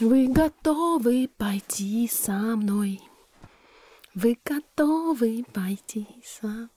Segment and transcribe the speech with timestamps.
[0.00, 3.00] Вы готовы пойти со мной?
[4.12, 6.68] Вы готовы пойти со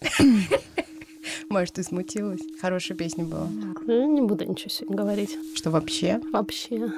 [1.48, 2.40] Может, ты смутилась?
[2.60, 3.46] Хорошая песня была.
[3.86, 5.38] Ну, Не буду ничего сегодня говорить.
[5.56, 6.20] Что вообще?
[6.32, 6.90] Вообще.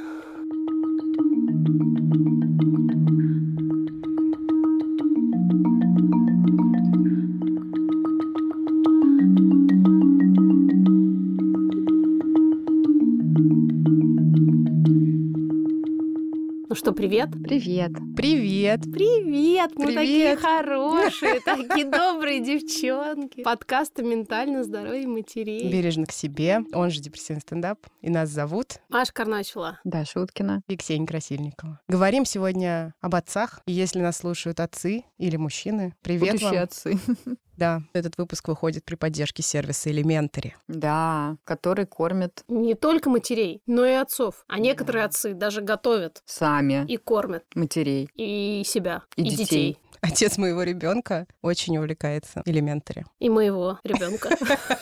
[16.97, 17.31] Привет?
[17.31, 17.93] Привет.
[18.17, 18.81] Привет!
[18.93, 19.73] Привет!
[19.77, 20.41] Мы такие Привет.
[20.41, 23.43] хорошие, такие добрые девчонки.
[23.43, 25.71] Подкаст о ментальном здоровье матерей.
[25.71, 26.61] Бережно к себе.
[26.73, 27.79] Он же депрессивный стендап.
[28.01, 29.79] И нас зовут Маша Карначева.
[29.85, 30.63] Даша Уткина.
[30.69, 31.81] и Ксения Красильникова.
[31.89, 33.61] Говорим сегодня об отцах.
[33.67, 36.63] И если нас слушают отцы или мужчины, привет Будущие вам.
[36.65, 36.99] отцы.
[37.57, 40.53] Да, этот выпуск выходит при поддержке сервиса Elementary.
[40.69, 44.45] Да, который кормят Не только матерей, но и отцов.
[44.49, 48.09] А некоторые отцы даже готовят сами и кормят, матерей.
[48.15, 49.45] и себя, И и, детей.
[49.45, 49.79] детей.
[50.01, 53.05] Отец моего ребенка очень увлекается Elementary.
[53.19, 54.31] И моего ребенка.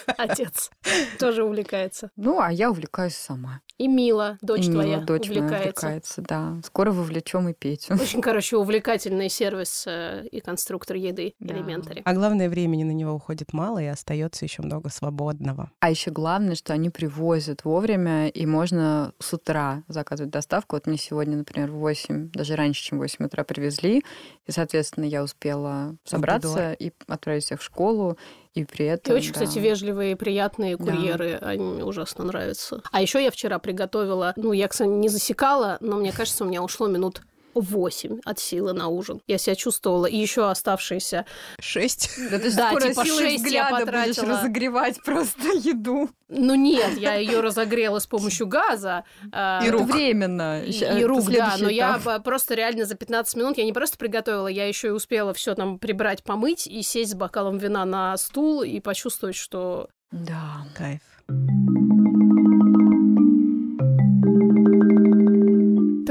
[0.19, 0.71] Отец
[1.19, 2.11] тоже увлекается.
[2.17, 3.61] Ну, а я увлекаюсь сама.
[3.79, 5.87] И Мила, дочь И Мила, твоя, дочь моя увлекается.
[5.87, 6.61] увлекается, да.
[6.65, 7.95] Скоро вовлечем и Петю.
[7.95, 11.55] Очень, короче, увлекательный сервис э, и конструктор еды Да.
[11.55, 12.03] Elementary.
[12.05, 15.71] А главное, времени на него уходит мало, и остается еще много свободного.
[15.81, 20.77] А еще главное, что они привозят вовремя, и можно с утра заказывать доставку.
[20.77, 24.05] Вот мне сегодня, например, в 8, даже раньше, чем в 8 утра привезли,
[24.47, 28.19] и, соответственно, я успела собраться и отправить всех в школу,
[28.55, 29.15] и при этом...
[29.15, 29.41] И очень, да.
[29.41, 30.85] кстати, вежливые и приятные Да.
[30.85, 31.39] курьеры.
[31.41, 32.83] Они мне ужасно нравятся.
[32.93, 36.63] А еще я вчера приготовила, ну, я, кстати, не засекала, но мне кажется, у меня
[36.63, 37.23] ушло минут
[37.55, 39.21] 8 от силы на ужин.
[39.27, 40.07] Я себя чувствовала.
[40.07, 41.25] И еще оставшиеся.
[41.61, 42.11] Шесть.
[42.31, 44.29] Да ты Да, скоро типа силой шесть я взгляда будешь потратила.
[44.39, 46.11] разогревать просто еду.
[46.29, 49.05] Ну нет, я ее разогрела с помощью газа.
[49.33, 49.83] а, И рук.
[49.91, 50.63] временно.
[50.65, 54.67] И, рук, да, но я просто реально за 15 минут, я не просто приготовила, я
[54.67, 58.81] еще и успела все там прибрать, помыть и сесть с бокалом вина на стул и
[58.81, 60.67] почувствовать, что Да.
[60.77, 61.01] Кайф.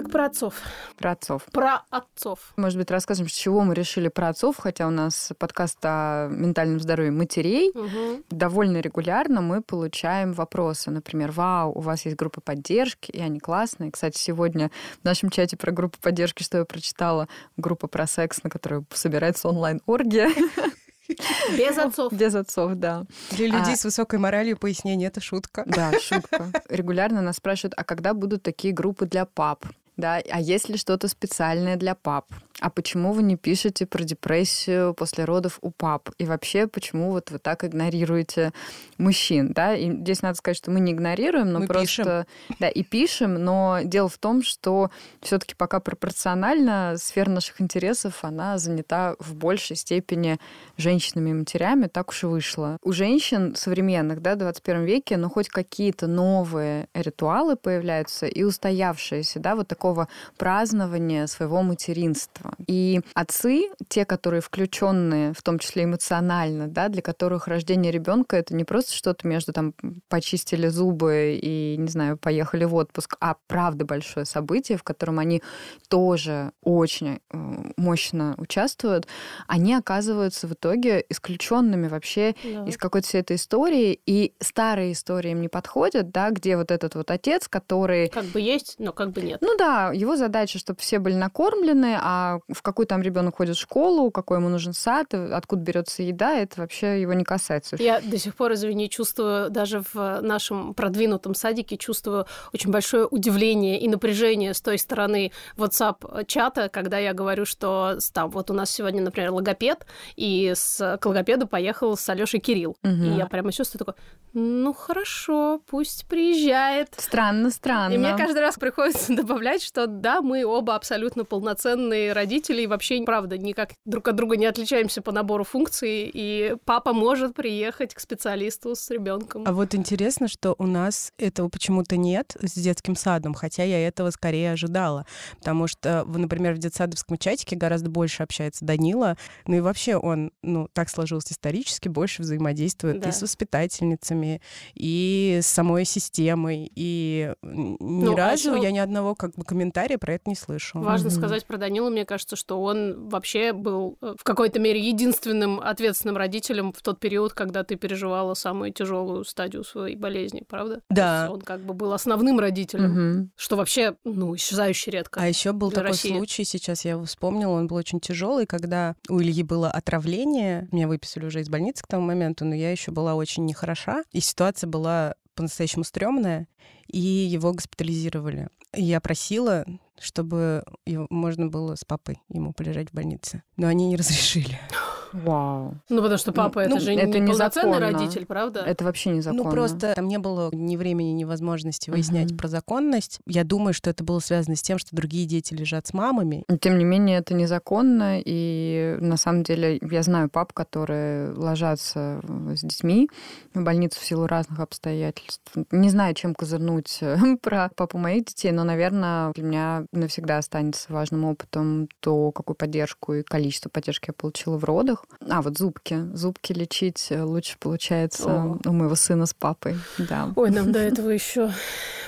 [0.03, 0.55] Так про отцов,
[0.97, 1.43] Про отцов.
[1.51, 2.39] про отцов.
[2.57, 6.79] Может быть, расскажем, с чего мы решили про отцов, хотя у нас подкаст о ментальном
[6.79, 7.71] здоровье матерей.
[7.73, 8.23] Мгм.
[8.29, 10.91] Довольно регулярно мы получаем вопросы.
[10.91, 13.91] Например, вау, у вас есть группа поддержки, и они классные.
[13.91, 14.69] Кстати, сегодня
[15.01, 17.27] в нашем чате про группу поддержки, что я прочитала,
[17.57, 20.29] группа про секс, на которой собирается онлайн-оргия.
[21.57, 22.13] Без отцов.
[22.13, 23.03] Без отцов, да.
[23.31, 25.63] Для людей А- с высокой моралью пояснение— это шутка.
[25.65, 26.47] Да, шутка.
[26.69, 29.65] Регулярно нас спрашивают, а когда будут такие группы для пап?
[29.97, 32.25] Да, а есть ли что-то специальное для пап?
[32.59, 36.09] А почему вы не пишете про депрессию после родов у пап?
[36.17, 38.53] И вообще, почему вот вы так игнорируете
[38.97, 39.51] мужчин?
[39.53, 39.75] Да?
[39.75, 42.25] И здесь надо сказать, что мы не игнорируем, но Мы просто...
[42.59, 48.23] Да, и пишем, но дело в том, что все таки пока пропорционально сфера наших интересов,
[48.23, 50.39] она занята в большей степени
[50.77, 52.77] женщинами и матерями, так уж и вышло.
[52.81, 59.39] У женщин современных, да, в 21 веке, ну, хоть какие-то новые ритуалы появляются и устоявшиеся,
[59.39, 60.07] да, вот такого
[60.37, 62.53] празднования своего материнства.
[62.67, 68.55] И отцы, те, которые включенные, в том числе эмоционально, да, для которых рождение ребенка это
[68.55, 69.73] не просто что-то между там
[70.07, 75.41] почистили зубы и, не знаю, поехали в отпуск, а правда большое событие, в котором они
[75.89, 77.37] тоже очень э,
[77.75, 79.07] мощно участвуют,
[79.47, 82.65] они оказываются в итоге исключенными вообще Да.
[82.65, 86.95] из какой-то всей этой истории, и старые истории им не подходят, да, где вот этот
[86.95, 89.39] вот отец, который Как бы есть, но как бы нет.
[89.41, 93.59] ну да, его задача, чтобы все были накормлены, а в какой там ребенок ходит в
[93.59, 97.75] школу, какой ему нужен сад, откуда берется еда, это вообще его не касается.
[97.79, 103.79] Я до сих пор, извини, чувствую, даже в нашем продвинутом садике, чувствую очень большое удивление
[103.79, 109.01] и напряжение с той стороны WhatsApp-чата, когда я говорю, что там вот у нас сегодня,
[109.01, 109.85] например, логопед,
[110.15, 112.77] и с, к логопеду поехал с Алешей Кирилл.
[112.83, 113.03] Мгм.
[113.03, 113.95] И я прямо чувствую такое,
[114.33, 116.89] ну хорошо, пусть приезжает.
[116.97, 117.93] Странно, странно.
[117.93, 123.03] И мне каждый раз приходится добавлять, что да, мы оба абсолютно полноценные родители, и вообще,
[123.03, 127.99] правда, никак друг от друга не отличаемся по набору функций, и папа может приехать к
[127.99, 129.43] специалисту с ребенком.
[129.47, 134.09] А вот интересно, что у нас этого почему-то нет с детским садом, хотя я этого
[134.11, 135.05] скорее ожидала.
[135.37, 139.17] Потому что, в- например, в детсадовском чатике гораздо больше общается Данила.
[139.47, 143.09] Ну и вообще он, ну, так сложилось исторически, больше взаимодействует Да.
[143.09, 144.41] и с воспитательницами,
[144.73, 146.71] и с самой системой.
[146.75, 150.35] И ни Ну, а разу ещё- я ни одного как бы комментария про это не
[150.35, 150.79] слышу.
[150.79, 151.11] Важно mm-hmm.
[151.11, 156.17] сказать про Данилу, мне кажется, что он вообще был э, в какой-то мере единственным ответственным
[156.17, 160.81] родителем в тот период, когда ты переживала самую тяжелую стадию своей болезни, правда?
[160.89, 161.29] Да.
[161.31, 163.27] он как бы был основным родителем, mm-hmm.
[163.35, 165.19] что вообще, ну, исчезающе редко.
[165.21, 166.09] А еще был такой России.
[166.09, 170.87] случай, сейчас я его вспомнила, он был очень тяжелый, когда у Ильи было отравление, меня
[170.87, 174.67] выписали уже из больницы к тому моменту, но я еще была очень нехороша, и ситуация
[174.67, 176.47] была по-настоящему стрёмная,
[176.87, 178.49] и его госпитализировали.
[178.73, 179.65] Я просила,
[179.99, 184.59] чтобы его, можно было с папой ему полежать в больнице, но они не разрешили.
[185.13, 185.75] Вау.
[185.89, 188.61] Ну, потому что папа ну, это же это не полноценный родитель, правда?
[188.61, 189.43] Это вообще незаконно.
[189.43, 192.39] Ну, просто там не было ни времени, ни возможности выяснять угу.
[192.39, 193.19] про законность.
[193.27, 196.43] Я думаю, что это было связано с тем, что другие дети лежат с мамами.
[196.59, 198.19] Тем не менее, это незаконно.
[198.23, 202.21] И на самом деле я знаю пап, которые ложатся
[202.55, 203.09] с детьми
[203.53, 205.51] в больницу в силу разных обстоятельств.
[205.71, 206.99] Не знаю, чем козырнуть
[207.41, 213.13] про папу моих детей, но, наверное, для меня навсегда останется важным опытом то, какую поддержку
[213.13, 215.02] и количество поддержки я получила в родах.
[215.29, 215.99] А, вот зубки.
[216.13, 218.59] Зубки лечить э, лучше получается О.
[218.65, 219.77] у моего сына с папой.
[219.97, 220.31] Да.
[220.35, 221.51] Ой, нам до этого еще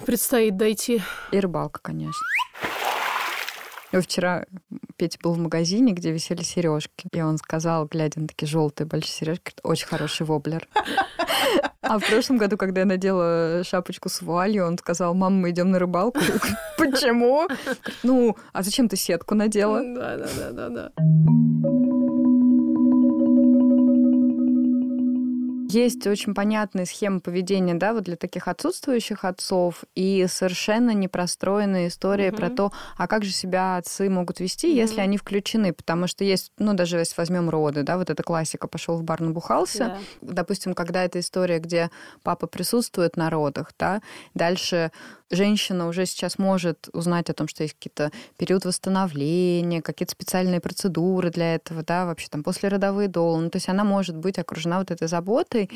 [0.06, 1.02] предстоит дойти.
[1.32, 2.26] И рыбалка, конечно.
[4.02, 4.46] Вчера
[4.98, 7.08] Петя был в магазине, где висели сережки.
[7.12, 10.68] И он сказал, глядя на такие желтые большие сережки, очень хороший воблер.
[11.82, 15.72] А в прошлом году, когда я надела шапочку с вуалью, он сказал, мама, мы идем
[15.72, 16.20] на рыбалку.
[16.78, 17.48] Почему?
[18.04, 19.82] Ну, а зачем ты сетку надела?
[19.82, 20.92] Да, да, да, да, да.
[25.76, 32.30] Есть очень понятные схемы поведения, да, вот для таких отсутствующих отцов и совершенно непростроенная история
[32.30, 32.38] угу.
[32.38, 34.78] про то, а как же себя отцы могут вести, угу.
[34.78, 38.70] если они включены, потому что есть, ну даже если возьмем роды, да, вот эта классика,
[38.70, 40.34] пошел в бар набухался, да.
[40.34, 41.92] допустим, когда эта история, где
[42.24, 44.02] папа присутствует на родах, да,
[44.34, 44.92] дальше
[45.32, 51.32] женщина уже сейчас может узнать о том, что есть какие-то период восстановления, какие-то специальные процедуры
[51.32, 53.44] для этого, да, вообще там послеродовые долы.
[53.44, 55.70] Ну, то есть она может быть окружена вот этой заботой.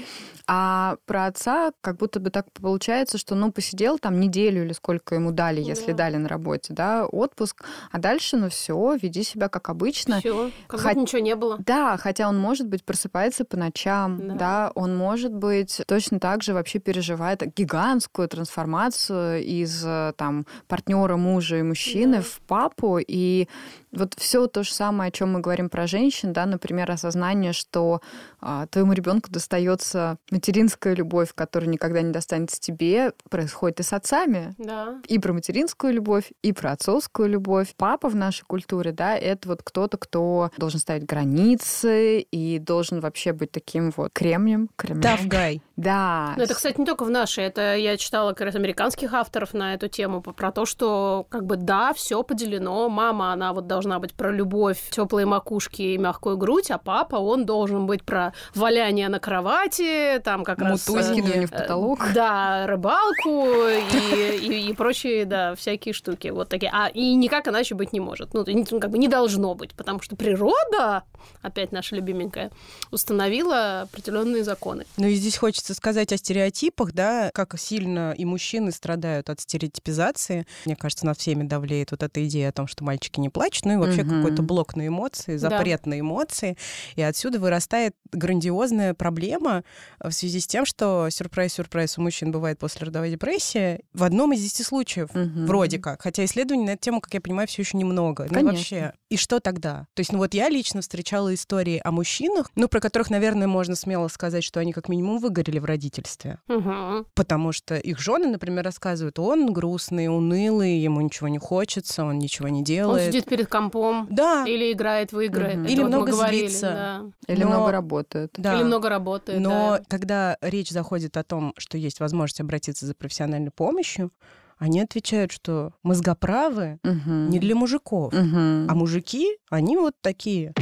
[0.48, 5.16] А про отца как будто бы так получается, что, ну, посидел там неделю или сколько
[5.16, 6.10] ему дали, если да.
[6.10, 10.20] дали на работе, да, отпуск, а дальше, ну, все, веди себя как обычно.
[10.20, 10.96] Все, как Хот...
[10.96, 11.58] ничего не было.
[11.60, 14.34] Да, хотя он, может быть, просыпается по ночам, да.
[14.36, 21.18] да, он, может быть, точно так же вообще переживает гигантскую трансформацию из э, там партнера
[21.18, 22.24] мужа и мужчины да.
[22.24, 23.48] в папу, и
[23.92, 28.02] вот все то же самое, о чем мы говорим про женщин, да, например, осознание, что
[28.40, 34.54] а, твоему ребенку достается материнская любовь, которая никогда не достанется тебе, происходит и с отцами.
[34.58, 35.00] Да.
[35.08, 37.74] И про материнскую любовь, и про отцовскую любовь.
[37.78, 43.34] Папа в нашей культуре, да, это вот кто-то, кто должен ставить границы и должен вообще
[43.34, 44.70] быть таким вот кремнем.
[44.76, 45.02] кремнем.
[45.02, 45.62] Tough guy.
[45.76, 46.34] Да.
[46.38, 47.46] Но это, кстати, не только в нашей.
[47.46, 51.56] Это я читала как раз американских авторов на эту тему про то, что как бы
[51.56, 52.90] да, все поделено.
[52.90, 57.46] Мама, она вот должна быть про любовь, теплые макушки и мягкую грудь, а папа, он
[57.46, 60.88] должен быть про валяние на кровати, там как раз...
[60.88, 62.00] Мутузкивание в потолок.
[62.10, 66.30] Э, да, рыбалку и, и, и прочие, да, всякие штуки.
[66.30, 66.72] Вот такие.
[66.74, 68.34] А и никак иначе быть не может.
[68.34, 68.46] Ну,
[68.80, 71.04] как бы не должно быть, потому что природа,
[71.42, 72.52] опять наша любименькая,
[72.92, 74.86] установила определенные законы.
[74.98, 80.46] Ну и здесь хочется сказать о стереотипах, да, как сильно и мужчины страдают от стереотипизации.
[80.66, 83.74] Мне кажется, над всеми давлеет вот эта идея о том, что мальчики не плачут, ну
[83.74, 84.12] и вообще угу.
[84.12, 85.90] какой-то блок на эмоции, запрет да.
[85.90, 86.58] на эмоции.
[86.96, 89.64] И отсюда вырастает грандиозная проблема
[90.00, 94.42] в связи с тем, что сюрприз-сюрприз у мужчин бывает после родовой депрессии в одном из
[94.42, 95.46] десяти случаев, угу.
[95.46, 96.02] вроде как.
[96.04, 98.24] Хотя исследований на эту тему, как я понимаю, все еще немного.
[98.24, 98.42] Конечно.
[98.42, 98.94] Ну вообще.
[99.10, 99.88] И что тогда?
[99.96, 103.76] То есть, ну вот я лично встречала истории о мужчинах, ну про которых, наверное, можно
[103.76, 106.40] смело сказать, что они как минимум выгорели в родительстве.
[106.48, 107.08] Угу.
[107.16, 112.50] Потому что их жены, например, рассказывают, он грустный, унылый, ему ничего не хочется, он ничего
[112.50, 113.08] не делает.
[113.08, 114.08] Он сидит перед компом.
[114.12, 114.46] Да.
[114.46, 115.54] Или играет в игры.
[115.54, 115.68] Угу.
[115.68, 117.12] Или вот много говорили, злится.
[117.28, 117.34] Да.
[117.34, 117.50] Или Но...
[117.50, 118.32] много работает.
[118.38, 118.56] Да.
[118.56, 119.40] Или много работает.
[119.40, 119.84] Но да.
[119.88, 124.12] когда речь заходит о том, что есть возможность обратиться за профессиональной помощью,
[124.60, 127.12] они отвечают, что мозгоправы угу.
[127.30, 128.68] не для мужиков, угу.
[128.68, 130.54] а мужики, они вот такие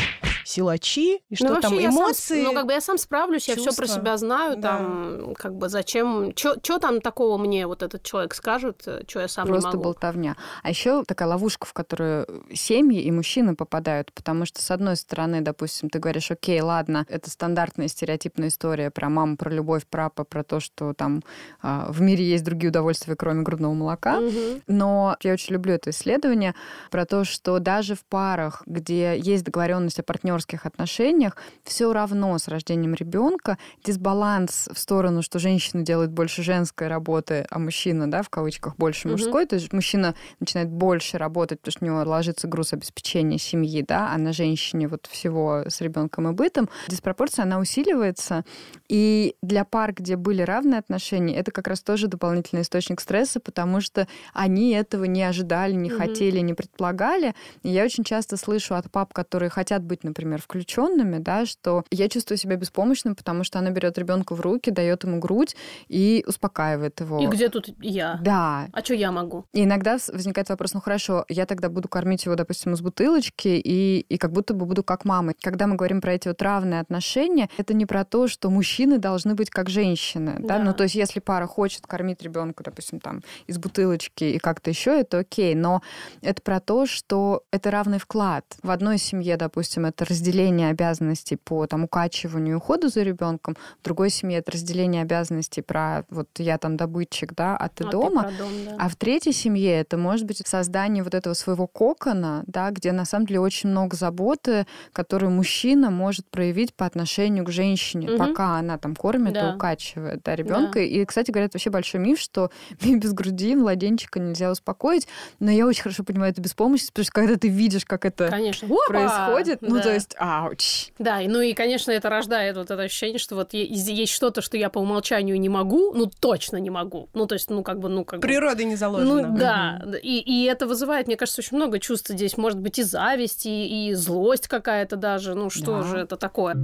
[0.48, 2.44] силачи, и что ну, там эмоции.
[2.44, 3.62] Сам, ну, как бы я сам справлюсь, чувства.
[3.62, 4.78] я все про себя знаю, да.
[4.78, 9.48] там, как бы зачем, что там такого мне вот этот человек скажет, что я сам
[9.48, 9.84] Просто не могу.
[9.84, 10.36] болтовня.
[10.64, 15.42] А еще такая ловушка, в которую семьи и мужчины попадают, потому что, с одной стороны,
[15.42, 20.24] допустим, ты говоришь, окей, ладно, это стандартная стереотипная история про маму, про любовь, про папа,
[20.24, 21.22] про то, что там
[21.62, 24.20] а, в мире есть другие удовольствия, кроме грудного молока.
[24.20, 24.62] Угу.
[24.68, 26.56] Но я очень люблю это исследование
[26.90, 32.38] про то, что даже в парах, где есть договоренность о партнерстве партнерских отношениях, все равно
[32.38, 38.22] с рождением ребенка дисбаланс в сторону, что женщина делает больше женской работы, а мужчина, да,
[38.22, 39.48] в кавычках, больше мужской, mm-hmm.
[39.48, 44.12] то есть мужчина начинает больше работать, потому что у него ложится груз обеспечения семьи, да,
[44.14, 48.44] а на женщине вот всего с ребенком и бытом, диспропорция, она усиливается.
[48.90, 53.82] И для пар, где были равные отношения, это как раз тоже дополнительный источник стресса, потому
[53.82, 55.98] что они этого не ожидали, не mm-hmm.
[55.98, 57.34] хотели, не предполагали.
[57.64, 62.10] И я очень часто слышу от пап, которые хотят быть, например, включенными, да, что я
[62.10, 65.56] чувствую себя беспомощным, потому что она берет ребенка в руки, дает ему грудь
[65.88, 67.20] и успокаивает его.
[67.20, 68.20] И где тут я?
[68.22, 68.68] Да.
[68.74, 69.46] А что я могу?
[69.54, 74.00] И иногда возникает вопрос, ну хорошо, я тогда буду кормить его, допустим, из бутылочки, и,
[74.02, 75.34] и как будто бы буду как мама.
[75.42, 79.36] Когда мы говорим про эти вот равные отношения, это не про то, что мужчины должны
[79.36, 80.64] быть как женщины, да, да?
[80.64, 85.00] ну то есть если пара хочет кормить ребенка, допустим, там из бутылочки и как-то еще,
[85.00, 85.82] это окей, но
[86.22, 88.46] это про то, что это равный вклад.
[88.64, 93.84] В одной семье, допустим, это разделение обязанностей по там укачиванию и уходу за ребенком, в
[93.84, 98.24] другой семье это разделение обязанностей про вот я там добытчик, да, а ты а дома,
[98.24, 98.76] ты дом, да.
[98.80, 103.06] а в третьей семье это может быть создание вот этого своего кокона, да, где на
[103.06, 108.18] самом деле очень много заботы, которую мужчина может проявить по отношению к женщине, угу.
[108.18, 109.52] пока она там кормит да.
[109.52, 110.80] и укачивает да, ребенка.
[110.80, 110.82] Да.
[110.82, 115.08] И, кстати говоря, это вообще большой миф, что без груди младенчика нельзя успокоить.
[115.40, 118.68] Но я очень хорошо понимаю эту беспомощность, потому что когда ты видишь, как это конечно.
[118.88, 119.68] происходит, да.
[119.68, 120.90] ну то есть, ауч.
[121.00, 124.58] Да, и ну и, конечно, это рождает вот это ощущение, что вот есть что-то, что
[124.58, 127.10] я по умолчанию не могу, ну точно не могу.
[127.14, 129.28] Ну то есть, ну как бы, ну как Природой не заложено.
[129.28, 132.38] Ну да, и, и это вызывает, мне кажется, очень много чувств здесь.
[132.38, 135.36] Может быть и зависть, и, и злость какая-то даже.
[135.36, 135.84] Ну что да.
[135.84, 136.56] же это такое?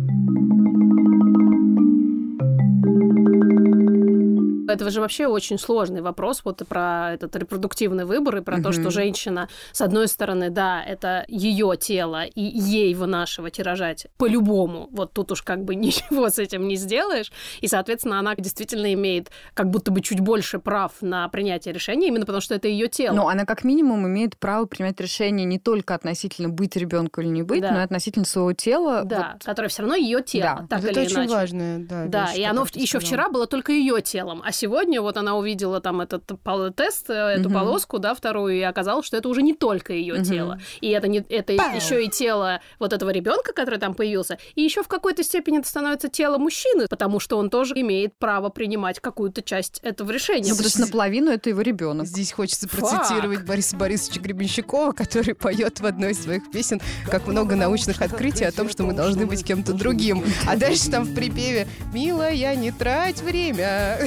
[4.73, 8.63] Это же вообще очень сложный вопрос вот про этот репродуктивный выбор и про угу.
[8.63, 14.07] то, что женщина, с одной стороны, да, это ее тело, и ей вынашивать и рожать
[14.17, 14.87] по-любому.
[14.91, 17.31] Вот тут уж как бы ничего с этим не сделаешь.
[17.61, 22.25] И, соответственно, она действительно имеет как будто бы чуть больше прав на принятие решения, именно
[22.25, 23.15] потому что это ее тело.
[23.15, 27.43] Но она как минимум имеет право принимать решение не только относительно быть ребенку или не
[27.43, 27.71] быть, да.
[27.71, 29.03] но и относительно своего тела.
[29.05, 29.43] Да, вот...
[29.43, 30.77] которое все равно ее тело, да.
[30.77, 31.33] так это или очень иначе.
[31.33, 32.05] важное, да.
[32.05, 35.81] Да, вещь, и оно еще вчера было только ее телом, а сегодня вот она увидела
[35.81, 36.25] там этот
[36.75, 37.53] тест, э, эту угу.
[37.59, 40.23] полоску, да, вторую, и оказалось, что это уже не только ее угу.
[40.23, 40.59] тело.
[40.79, 44.37] И это не это еще и тело вот этого ребенка, который там появился.
[44.55, 48.49] И еще в какой-то степени это становится тело мужчины, потому что он тоже имеет право
[48.49, 50.49] принимать какую-то часть этого решения.
[50.49, 52.07] Ну, потому что наполовину это его ребенок.
[52.07, 53.47] Здесь хочется процитировать Фак.
[53.47, 58.51] Бориса Борисовича Гребенщикова, который поет в одной из своих песен, как много научных открытий о
[58.53, 60.23] том, что мы должны быть кем-то другим.
[60.47, 63.99] А дальше там в припеве «Милая, не трать время».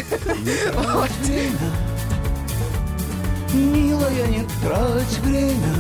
[3.53, 5.75] Милая, не трать время.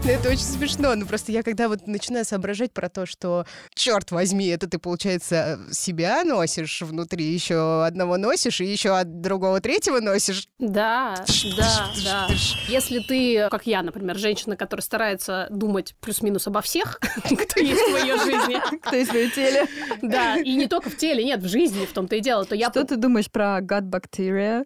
[0.08, 0.94] Это очень смешно.
[0.94, 5.60] Ну, просто я когда вот начинаю соображать про то, что, черт возьми, это ты, получается,
[5.70, 10.48] себя носишь внутри, еще одного носишь, и еще от другого третьего носишь.
[10.58, 11.16] Да,
[11.56, 12.28] да, да.
[12.68, 18.02] Если ты, как я, например, женщина, которая старается думать плюс-минус обо всех, кто есть в
[18.02, 18.78] ее жизни.
[18.80, 19.66] Кто есть в ее теле.
[20.00, 22.70] Да, и не только в теле, нет, в жизни, в том-то и дело, то я...
[22.70, 24.64] Что ты думаешь про gut bacteria?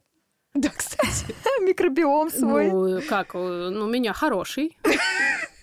[0.64, 1.34] Да, кстати.
[1.62, 2.70] Микробиом свой.
[2.70, 3.34] Ну, как?
[3.34, 4.76] Ну, у меня хороший.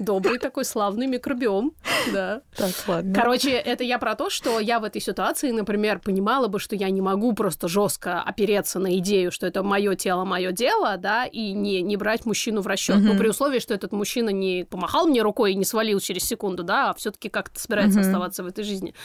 [0.02, 1.74] Добрый такой славный микробиом,
[2.12, 2.42] да.
[2.56, 3.14] Так, ладно.
[3.14, 6.90] Короче, это я про то, что я в этой ситуации, например, понимала бы, что я
[6.90, 11.52] не могу просто жестко опереться на идею, что это мое тело, мое дело, да, и
[11.54, 12.98] не, не брать мужчину в расчет.
[12.98, 13.06] Угу.
[13.06, 16.64] Ну, при условии, что этот мужчина не помахал мне рукой и не свалил через секунду,
[16.64, 18.08] да, а все-таки как-то собирается угу.
[18.08, 18.96] оставаться в этой жизни.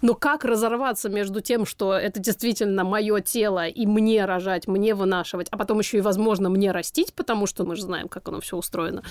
[0.00, 5.48] Но как разорваться между тем, что это действительно мое тело, и мне рожать, мне вынашивать,
[5.50, 8.56] а потом еще и, возможно, мне растить, потому что мы же знаем, как оно все
[8.56, 9.02] устроено.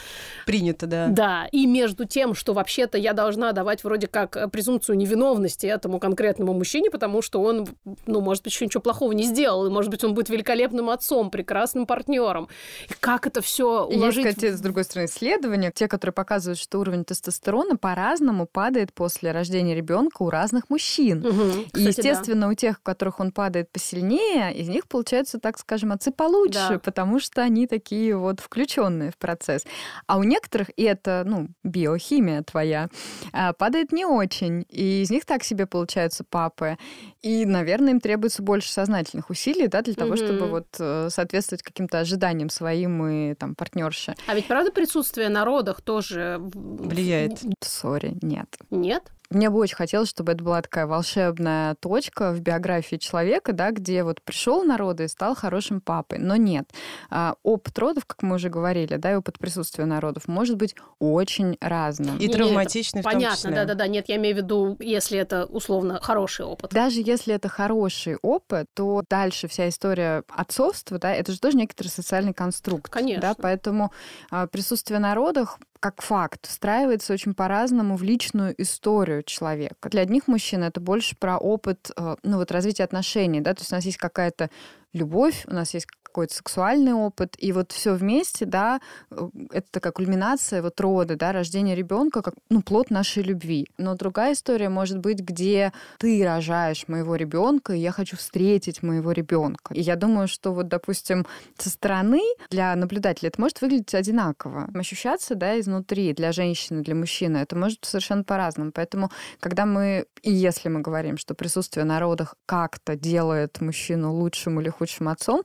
[0.47, 1.07] Принято, да.
[1.09, 5.99] Да, и между тем, что вообще-то я должна давать вроде как э, презумпцию невиновности этому
[5.99, 7.67] конкретному мужчине, потому что он,
[8.05, 11.29] ну, может быть, еще ничего плохого не сделал, и, может быть, он будет великолепным отцом,
[11.29, 12.47] прекрасным партнером.
[12.89, 14.25] И как это все уложить?
[14.25, 19.31] Есть, кстати, с другой стороны, исследования, те, которые показывают, что уровень тестостерона по-разному падает после
[19.31, 21.25] рождения ребенка у разных мужчин.
[21.25, 22.47] Угу, и, естественно, да.
[22.49, 26.79] у тех, у которых он падает посильнее, из них получаются, так скажем, отцы получше, да.
[26.79, 29.65] потому что они такие вот включенные в процесс.
[30.07, 32.89] А у некоторых, и это ну, биохимия твоя,
[33.33, 34.65] а, падает не очень.
[34.69, 36.77] И из них так себе получаются папы.
[37.21, 40.25] И, наверное, им требуется больше сознательных усилий, да, для того, mm-hmm.
[40.25, 44.15] чтобы вот э, соответствовать каким-то ожиданиям своим и там партнерши.
[44.27, 47.41] А ведь правда присутствие на родах тоже влияет?
[47.61, 48.47] Сори, нет.
[48.69, 49.11] Нет?
[49.35, 54.05] Мне бы очень хотелось, чтобы это была такая волшебная точка в биографии человека, да, где
[54.05, 56.19] вот пришел на роды и стал хорошим папой.
[56.19, 56.69] Но нет.
[57.09, 61.57] А, опыт родов, как мы уже говорили, да, и опыт присутствия народов может быть очень
[61.59, 62.17] разным.
[62.17, 63.87] И травматичный в том Понятно, да-да-да.
[63.87, 66.71] Нет, я имею в виду, если это условно хороший опыт.
[66.71, 71.89] Даже если это хороший опыт, то дальше вся история отцовства, да, это же тоже некоторый
[71.89, 72.89] социальный конструкт.
[72.89, 73.21] Конечно.
[73.21, 73.91] Да, поэтому
[74.31, 79.87] а, присутствие на родах как факт встраивается очень по-разному в личную историю человека.
[79.89, 83.71] Для одних мужчин это больше про опыт, э, ну вот развития отношений, да, то есть
[83.71, 84.49] у нас есть какая-то
[84.93, 88.79] любовь, у нас есть какой-то сексуальный опыт, и вот все вместе, да,
[89.11, 93.67] э, это такая кульминация вот рода, да, рождение ребенка как ну, плод нашей любви.
[93.77, 99.11] Но другая история может быть, где ты рожаешь моего ребенка, и я хочу встретить моего
[99.11, 99.73] ребенка.
[99.73, 101.25] И я думаю, что вот, допустим,
[101.57, 104.69] со стороны для наблюдателя это может выглядеть одинаково.
[104.73, 108.71] Ощущаться, да, изнутри для женщины, для мужчины, это может совершенно по-разному.
[108.71, 114.61] Поэтому, когда мы, и если мы говорим, что присутствие на родах как-то делает мужчину лучшим
[114.61, 115.41] или худшим отцом,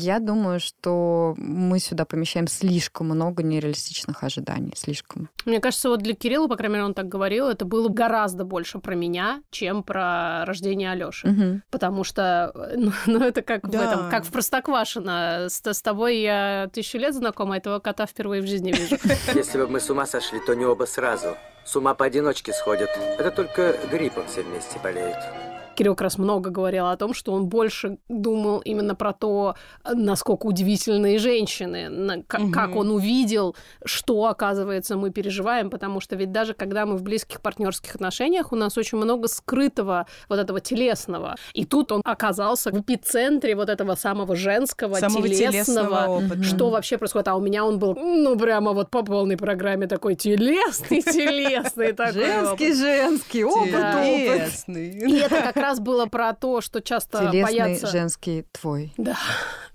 [0.00, 4.72] я думаю, что мы сюда помещаем слишком много нереалистичных ожиданий.
[4.76, 5.28] Слишком.
[5.44, 8.78] Мне кажется, вот для Кирилла, по крайней мере, он так говорил, это было гораздо больше
[8.78, 11.28] про меня, чем про рождение Алёши.
[11.28, 11.60] Угу.
[11.70, 13.78] Потому что, ну, ну это как да.
[13.78, 15.46] в этом, как в Простоквашино.
[15.48, 18.96] С, с тобой я тысячу лет знакома, этого кота впервые в жизни вижу.
[19.34, 21.36] Если бы мы с ума сошли, то не оба сразу.
[21.64, 22.90] С ума поодиночке сходят.
[23.18, 25.49] Это только гриппом все вместе болеют.
[25.74, 30.46] Кирилл как раз много говорил о том, что он больше думал именно про то, насколько
[30.46, 32.52] удивительные женщины, как, угу.
[32.52, 37.40] как он увидел, что, оказывается, мы переживаем, потому что ведь даже когда мы в близких
[37.40, 41.36] партнерских отношениях, у нас очень много скрытого вот этого телесного.
[41.54, 46.42] И тут он оказался в эпицентре вот этого самого женского, самого телесного, телесного опыта.
[46.42, 47.28] что вообще происходит.
[47.28, 52.12] А у меня он был, ну, прямо вот по полной программе такой телесный, телесный такой
[52.12, 54.76] Женский, женский, опыт, опыт.
[54.76, 57.86] И это как раз было про то, что часто Телесный, боятся...
[57.86, 58.92] женский твой.
[58.96, 59.16] Да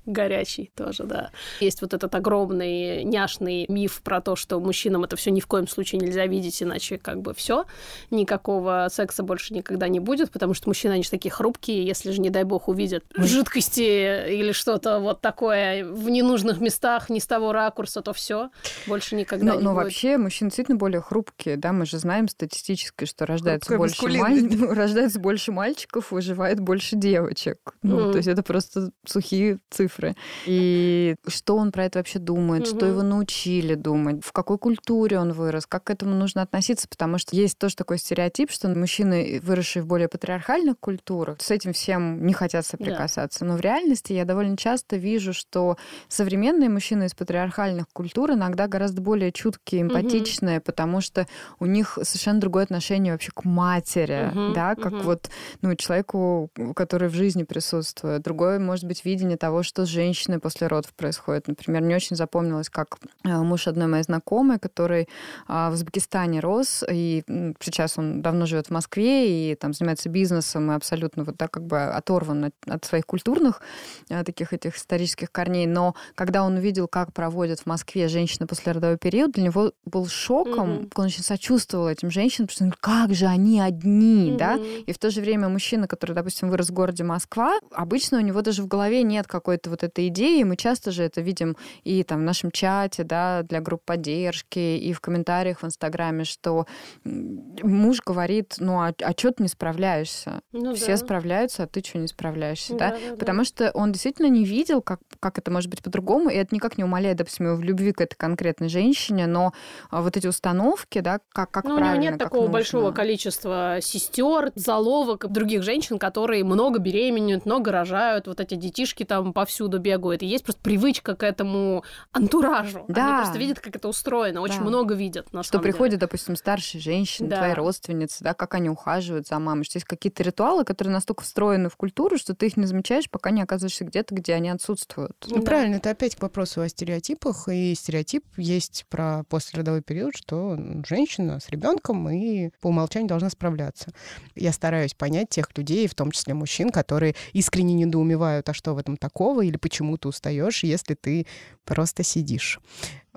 [0.05, 1.31] горячий тоже, да.
[1.59, 5.67] Есть вот этот огромный няшный миф про то, что мужчинам это все ни в коем
[5.67, 7.65] случае нельзя видеть, иначе как бы все,
[8.11, 12.21] никакого секса больше никогда не будет, потому что мужчины, они же такие хрупкие, если же,
[12.21, 17.51] не дай бог, увидят жидкости или что-то вот такое в ненужных местах, не с того
[17.51, 18.49] ракурса, то все
[18.87, 19.77] больше никогда но, не но будет.
[19.77, 24.47] Но вообще мужчины действительно более хрупкие, да, мы же знаем статистически, что рождается больше, маль...
[24.69, 27.57] рождается больше мальчиков, выживает больше девочек.
[27.81, 28.11] Ну, mm.
[28.11, 30.15] то есть это просто сухие цифры цифры.
[30.45, 32.77] И что он про это вообще думает, угу.
[32.77, 37.17] что его научили думать, в какой культуре он вырос, как к этому нужно относиться, потому
[37.17, 42.25] что есть тоже такой стереотип, что мужчины, выросшие в более патриархальных культурах, с этим всем
[42.25, 43.41] не хотят соприкасаться.
[43.41, 43.45] Да.
[43.45, 49.01] Но в реальности я довольно часто вижу, что современные мужчины из патриархальных культур иногда гораздо
[49.01, 50.65] более чуткие, эмпатичные, угу.
[50.65, 51.27] потому что
[51.59, 55.01] у них совершенно другое отношение вообще к матери, угу, да, как угу.
[55.03, 55.29] вот
[55.61, 58.21] ну, человеку, который в жизни присутствует.
[58.21, 61.47] Другое, может быть, видение того, что с женщиной после родов происходит.
[61.47, 65.07] Например, мне очень запомнилось, как э, муж одной моей знакомой, который
[65.47, 67.23] а, в Узбекистане рос, и
[67.59, 71.65] сейчас он давно живет в Москве и там занимается бизнесом, и абсолютно вот так как
[71.65, 73.61] бы оторван от, от своих культурных
[74.09, 75.67] а, таких этих исторических корней.
[75.67, 80.07] Но когда он увидел, как проводят в Москве женщины после родовой период, для него был
[80.07, 80.69] шоком.
[80.69, 80.91] Mm-hmm.
[80.95, 84.37] Он очень сочувствовал этим женщинам, потому что как же они одни, mm-hmm.
[84.37, 84.59] да?
[84.85, 88.41] И в то же время мужчина, который, допустим, вырос в городе Москва, обычно у него
[88.41, 90.43] даже в голове нет какой-то вот этой идеи.
[90.43, 94.93] Мы часто же это видим и там в нашем чате, да, для групп поддержки, и
[94.93, 96.65] в комментариях в Инстаграме, что
[97.03, 100.41] муж говорит, ну, а, а что ты не справляешься?
[100.51, 100.97] Ну, Все да.
[100.97, 102.91] справляются, а ты что не справляешься, да?
[102.91, 102.97] да?
[103.11, 103.45] да Потому да.
[103.45, 106.83] что он действительно не видел, как, как это может быть по-другому, и это никак не
[106.83, 109.53] умаляет, допустим, его в любви к этой конкретной женщине, но
[109.91, 112.53] а, вот эти установки, да, как, как ну, правильно, у него нет такого нужно.
[112.53, 119.33] большого количества сестер, заловок, других женщин, которые много беременеют, много рожают, вот эти детишки там
[119.33, 122.85] повсюду повсюду бегают, и есть просто привычка к этому антуражу.
[122.87, 123.05] Да.
[123.05, 124.65] Они просто видят, как это устроено, очень да.
[124.65, 126.01] много видят, на Что приходят, деле.
[126.01, 127.37] допустим, старшие женщины, да.
[127.37, 131.69] твои родственницы, да, как они ухаживают за мамой, что есть какие-то ритуалы, которые настолько встроены
[131.69, 135.15] в культуру, что ты их не замечаешь, пока не оказываешься где-то, где они отсутствуют.
[135.27, 135.41] Ну, да.
[135.41, 141.39] правильно, это опять к вопросу о стереотипах, и стереотип есть про послеродовой период, что женщина
[141.39, 143.91] с ребенком и по умолчанию должна справляться.
[144.35, 148.77] Я стараюсь понять тех людей, в том числе мужчин, которые искренне недоумевают, а что в
[148.77, 151.25] этом такого, или почему ты устаешь, если ты
[151.63, 152.59] просто сидишь.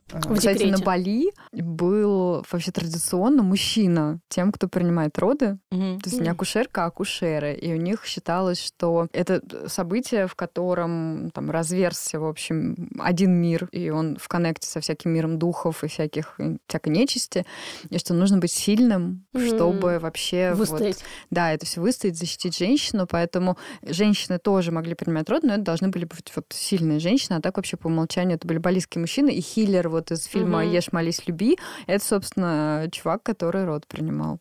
[0.09, 0.79] В Кстати, декрете.
[0.79, 5.59] на Бали был вообще традиционно мужчина тем, кто принимает роды.
[5.71, 6.01] Мгм.
[6.01, 7.55] То есть не акушерка, а акушеры.
[7.55, 13.69] И у них считалось, что это событие, в котором там разверзся, в общем, один мир,
[13.73, 17.45] и он в коннекте со всяким миром духов и всяких, всякой нечисти,
[17.91, 19.47] и что нужно быть сильным, Мгм.
[19.47, 20.51] чтобы вообще...
[20.55, 21.05] вот- Выстоять.
[21.31, 25.89] да, это все выстоять, защитить женщину, поэтому женщины тоже могли принимать роды, но это должны
[25.89, 29.41] были быть вот сильные женщины, а так вообще по умолчанию это были балийские мужчины, и
[29.41, 30.65] Хиллер вот из фильма.
[30.65, 34.41] «Ешь, молись, люби», это, собственно, чувак, который род принимал.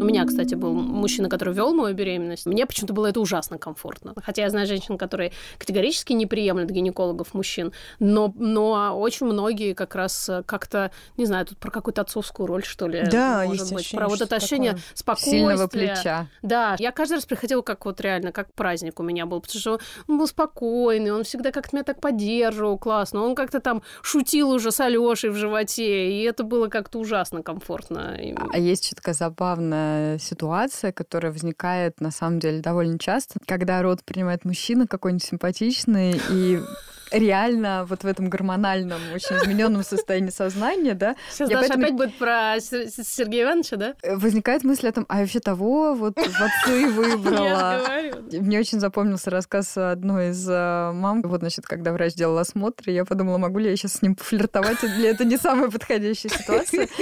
[0.00, 2.46] У меня, кстати, был мужчина, который вел мою беременность.
[2.46, 4.14] Мне почему-то было это ужасно комфортно.
[4.24, 9.94] Хотя я знаю женщин, которые категорически не приемлют гинекологов мужчин, но, но очень многие как
[9.94, 13.72] раз э, как-то, не знаю, тут про какую-то отцовскую роль, что ли, Да, может есть
[13.72, 14.84] быть, ощущение, про вот это ощущение такое.
[14.94, 15.30] спокойствия.
[15.30, 16.26] Сильного плеча.
[16.42, 19.80] Да, я каждый раз приходила как вот реально, как праздник у меня был, потому что
[20.08, 23.22] он был спокойный, он всегда как-то меня так поддерживал, классно.
[23.22, 28.16] Он как-то там шутил уже с Алёшей в животе, и это было как-то ужасно комфортно.
[28.20, 29.14] И- А есть еще такая
[29.90, 36.20] забавная ситуация, которая возникает на самом деле довольно часто, когда род принимает мужчина какой-нибудь симпатичный
[36.30, 36.60] и
[37.10, 41.96] реально вот в этом гормональном, очень измененном состоянии сознания, да, Сейчас Я Даша поэтому- опять
[41.96, 43.94] будет про Сер- Сергея Ивановича, да?
[44.02, 47.80] э, возникает мысль о том, а вообще того вот в отцы Я выбрала.
[48.32, 51.22] Мне очень запомнился рассказ одной из э, мам.
[51.22, 54.82] Вот, значит, когда врач делал осмотр, я подумала, могу ли я сейчас с ним пофлиртовать,
[54.84, 56.88] или это не самая подходящая ситуация.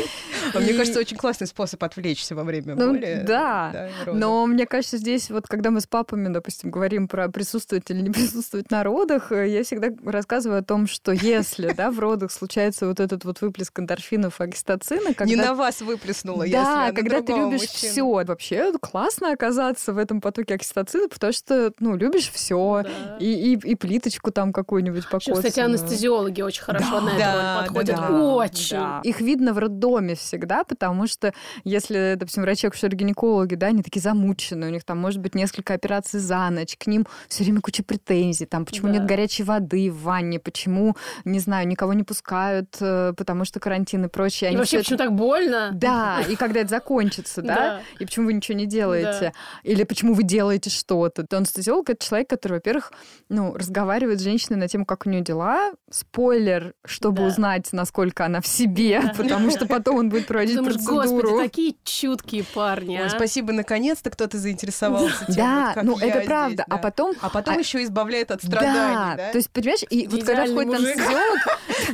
[0.55, 3.23] А Мне кажется, очень классный способ отвлечься во время Ну, боли.
[3.27, 4.21] да, родов.
[4.21, 8.11] Но мне кажется, здесь вот когда мы с папами, допустим, говорим про присутствовать или не
[8.11, 12.87] присутствовать на родах, э, я всегда рассказываю о том, что если да, в родах случается
[12.87, 16.87] вот этот вот выплеск эндорфинов и окситоцина, когда Не на вас выплеснула, если, да, а
[16.89, 17.93] на когда ты любишь мужчину.
[17.93, 18.25] все.
[18.25, 22.83] Вообще классно оказаться в этом потоке окситоцина, потому что, ну, любишь все.
[22.85, 23.17] Да.
[23.21, 25.43] И, и, и плиточку там какую-нибудь покоцанную.
[25.43, 27.97] Кстати, анестезиологи очень хорошо Да, на эту да, подходят.
[27.97, 28.77] да, Очень.
[28.77, 29.01] Да.
[29.05, 31.33] Их видно в роддоме всегда, потому что
[31.65, 36.21] если, допустим, врачи акушеры-гинекологи, да, они такие замученные, у них там может быть несколько операций
[36.21, 38.95] за ночь, к ним все время куча претензий, там, почему Да.
[38.95, 44.05] нет горячей воды в ванне, почему, не знаю, никого не пускают, э, потому что карантин
[44.05, 44.49] и прочее.
[44.49, 45.71] И Они вообще, всё почему так больно?
[45.75, 47.55] Да, и когда это закончится, да?
[47.55, 47.81] Да.
[47.99, 49.33] И почему вы ничего не делаете?
[49.63, 51.27] Или почему вы делаете что-то?
[51.27, 52.93] То анестезиолог— это человек, который, во-первых,
[53.29, 55.73] ну, разговаривает с женщиной на тему, как у нее дела.
[55.91, 57.27] Спойлер, чтобы Да.
[57.29, 59.13] узнать, насколько она в себе, Да.
[59.17, 61.39] потому что потом он будет проводить думаешь, господи, процедуру.
[61.43, 63.11] такие чуткие парни, Ой, а.
[63.11, 66.65] спасибо, наконец-то кто-то заинтересовался тем, Да, вот ну это здесь, правда.
[66.69, 66.79] А да.
[66.79, 67.15] потом...
[67.21, 69.31] А потом а- еще избавляет от страданий, да?
[69.33, 70.99] то есть, понимаешь, и вот когда входит мужик.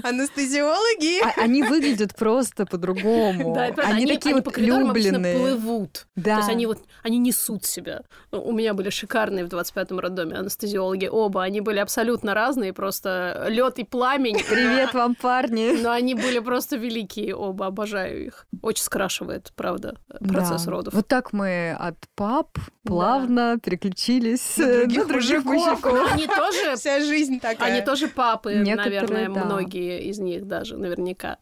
[0.09, 1.23] Анестезиолог, Анестезиологи!
[1.23, 3.55] а- они выглядят просто по-другому.
[3.55, 3.65] Да.
[3.83, 5.39] Они такие по вот обычно любленные.
[5.39, 6.07] плывут.
[6.17, 6.35] Да.
[6.35, 8.03] То есть они вот, они несут себя.
[8.33, 11.07] Ну, У меня были шикарные в 25-м роддоме анестезиологи.
[11.07, 14.37] Оба, они были абсолютно разные, просто лед и пламень.
[14.49, 15.77] Привет вам, парни.
[15.83, 18.47] Но они были просто великие оба, обожаю их.
[18.63, 20.71] Очень скрашивает, правда, процесс Да.
[20.71, 20.95] родов.
[20.95, 25.83] Вот так мы от пап плавно переключились На других на других мужиков.
[25.95, 26.13] мужиков.
[26.13, 27.73] Они тоже, Вся жизнь такая.
[27.73, 29.45] они тоже папы, Некоторые, наверное, да.
[29.45, 31.39] многие из них даже, наверняка.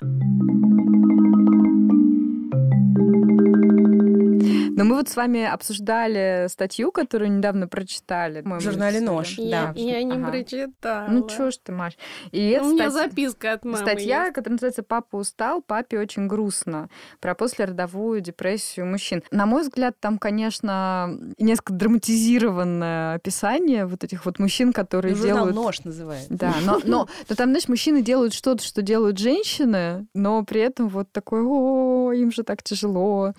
[4.74, 8.42] Но мы вот с вами обсуждали статью, которую недавно прочитали.
[8.44, 9.38] В журнале «Нож».
[9.38, 9.80] Я, Да.
[9.80, 10.30] я не Ага.
[10.30, 11.06] прочитала.
[11.08, 11.94] Ну чё ж ты, Маш.
[12.32, 14.34] И У эта меня стать- записка от мамы Статья, есть.
[14.34, 16.88] которая называется «Папа устал, папе очень грустно»
[17.20, 19.22] про послеродовую депрессию мужчин.
[19.30, 25.54] На мой взгляд, там, конечно, несколько драматизированное описание вот этих вот мужчин, которые Ну, делают...
[25.54, 26.28] «Нож» называется.
[26.30, 30.88] Да, но, но, но там, знаешь, мужчины делают что-то, что делают женщины, но при этом
[30.88, 33.34] вот такой, о, им же так тяжело.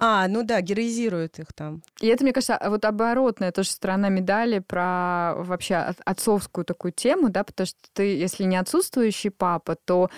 [0.00, 1.82] А, ну да, героизируют их там.
[2.00, 7.28] И это, мне кажется, вот оборотная тоже сторона медали про вообще от- отцовскую такую тему,
[7.30, 10.10] да, потому что ты, если не отсутствующий папа, то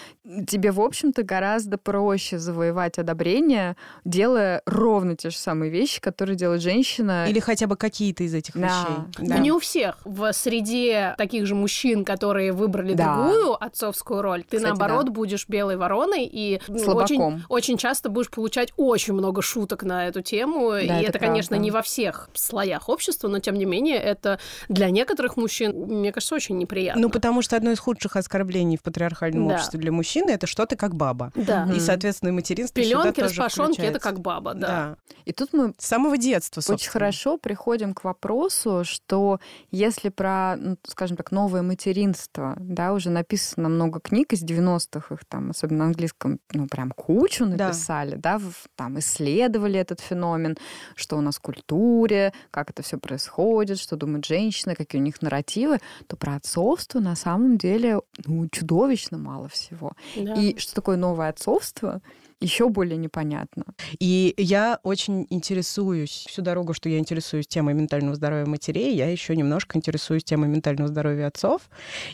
[0.47, 6.61] тебе, в общем-то, гораздо проще завоевать одобрение, делая ровно те же самые вещи, которые делает
[6.63, 7.27] женщина.
[7.29, 8.67] Или хотя бы какие-то из этих Да.
[8.67, 9.29] вещей.
[9.29, 9.99] Но не у всех.
[10.05, 13.15] В среде таких же мужчин, которые выбрали Да.
[13.15, 15.13] другую отцовскую роль, ты, Кстати, наоборот, да.
[15.13, 17.05] будешь белой вороной и ну, Слабаком.
[17.05, 20.75] очень, очень часто будешь получать очень много шуток на эту тему.
[20.75, 24.91] и это это, конечно, не во всех слоях общества, но, тем не менее, это для
[24.91, 27.03] некоторых мужчин, мне кажется, очень неприятно.
[27.03, 29.55] Ну, потому что одно из худших оскорблений в патриархальном Да.
[29.55, 31.33] обществе для мужчины это что ты как баба.
[31.35, 31.69] Да.
[31.75, 34.97] И, соответственно, материнство Пеленки, тоже распашонки, это как баба, да.
[35.25, 36.93] И тут мы С самого детства, Очень собственно.
[36.93, 43.69] хорошо приходим к вопросу, что если про, ну, скажем так, новое материнство, да, уже написано
[43.69, 47.67] много книг из 90-х, их там, особенно на английском, ну, прям кучу Да.
[47.67, 50.57] написали, да, в- там исследования исследовали этот феномен,
[50.95, 55.23] что у нас в культуре, как это все происходит, что думают женщины, какие у них
[55.23, 59.93] нарративы, то про отцовство на самом деле ну, чудовищно мало всего.
[60.17, 60.35] Да.
[60.35, 62.01] И что такое новое отцовство?
[62.43, 63.65] еще более непонятно.
[63.99, 69.37] И я очень интересуюсь, всю дорогу, что я интересуюсь темой ментального здоровья матерей, я еще
[69.37, 71.69] немножко интересуюсь темой ментального здоровья отцов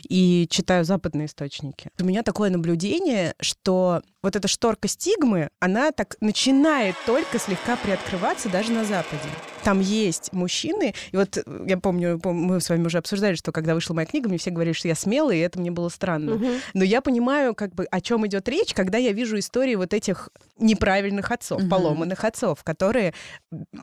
[0.09, 1.89] и читаю западные источники.
[1.99, 8.49] У меня такое наблюдение, что вот эта шторка стигмы, она так начинает только слегка приоткрываться
[8.49, 9.29] даже на Западе.
[9.63, 13.93] Там есть мужчины, и вот я помню, мы с вами уже обсуждали, что когда вышла
[13.93, 16.35] моя книга, мне все говорили, что я смелый, и это мне было странно.
[16.35, 16.47] Угу.
[16.73, 20.17] Но я понимаю, как бы, о чем идет речь, когда я вижу истории вот этих
[20.17, 21.69] этих неправильных отцов, угу.
[21.69, 23.13] поломанных отцов, которые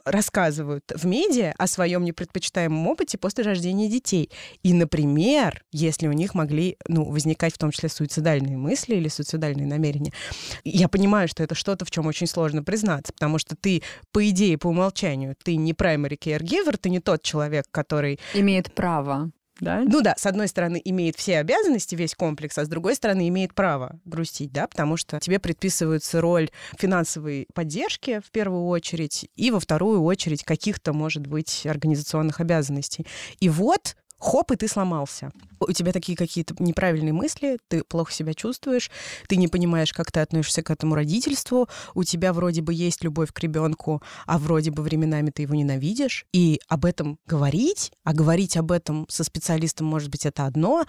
[0.05, 4.31] рассказывают в медиа о своем непредпочитаемом опыте после рождения детей.
[4.63, 9.67] И, например, если у них могли ну, возникать в том числе суицидальные мысли или суицидальные
[9.67, 10.13] намерения,
[10.65, 14.59] я понимаю, что это что-то, в чем очень сложно признаться, потому что ты, по идее,
[14.59, 18.19] по умолчанию, ты не primary caregiver, ты не тот человек, который...
[18.35, 19.83] Имеет право да?
[19.87, 23.55] Ну да, с одной стороны, имеет все обязанности, весь комплекс, а с другой стороны, имеет
[23.55, 29.61] право грустить, да, потому что тебе предписывается роль финансовой поддержки в первую очередь и во
[29.61, 33.07] вторую очередь каких-то, может быть, организационных обязанностей.
[33.41, 35.31] И вот хоп, и ты сломался.
[35.61, 38.91] У тебя такие какие-то неправильные мысли, ты плохо себя чувствуешь,
[39.29, 43.33] ты не понимаешь, как ты относишься к этому родительству, у тебя вроде бы есть любовь
[43.33, 46.27] к ребенку, а вроде бы временами ты его ненавидишь.
[46.33, 50.87] И об этом говорить, а говорить об этом со специалистом, может быть, это одно,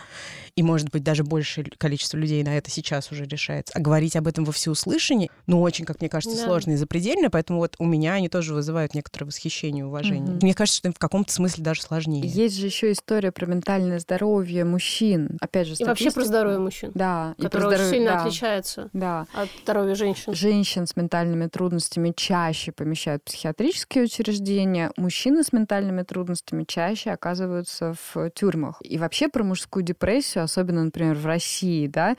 [0.55, 3.73] и, может быть, даже большее количество людей на это сейчас уже решается.
[3.75, 6.45] А говорить об этом во всеуслышание, ну, очень, как мне кажется, да.
[6.45, 10.35] сложно и запредельно, поэтому вот у меня они тоже вызывают некоторое восхищение и уважение.
[10.35, 10.39] Угу.
[10.45, 12.27] Мне кажется, что им в каком-то смысле даже сложнее.
[12.27, 15.37] Есть же еще история про ментальное здоровье мужчин.
[15.41, 16.91] Опять же, И вообще про здоровье мужчин.
[16.93, 17.35] Да.
[17.37, 17.79] Которое здоровье...
[17.79, 18.21] очень сильно да.
[18.21, 19.27] отличается да.
[19.33, 20.33] от здоровья женщин.
[20.33, 24.91] Женщин с ментальными трудностями чаще помещают в психиатрические учреждения.
[24.97, 28.77] Мужчины с ментальными трудностями чаще оказываются в тюрьмах.
[28.81, 32.15] И вообще про мужскую депрессию, особенно, например, в России, да,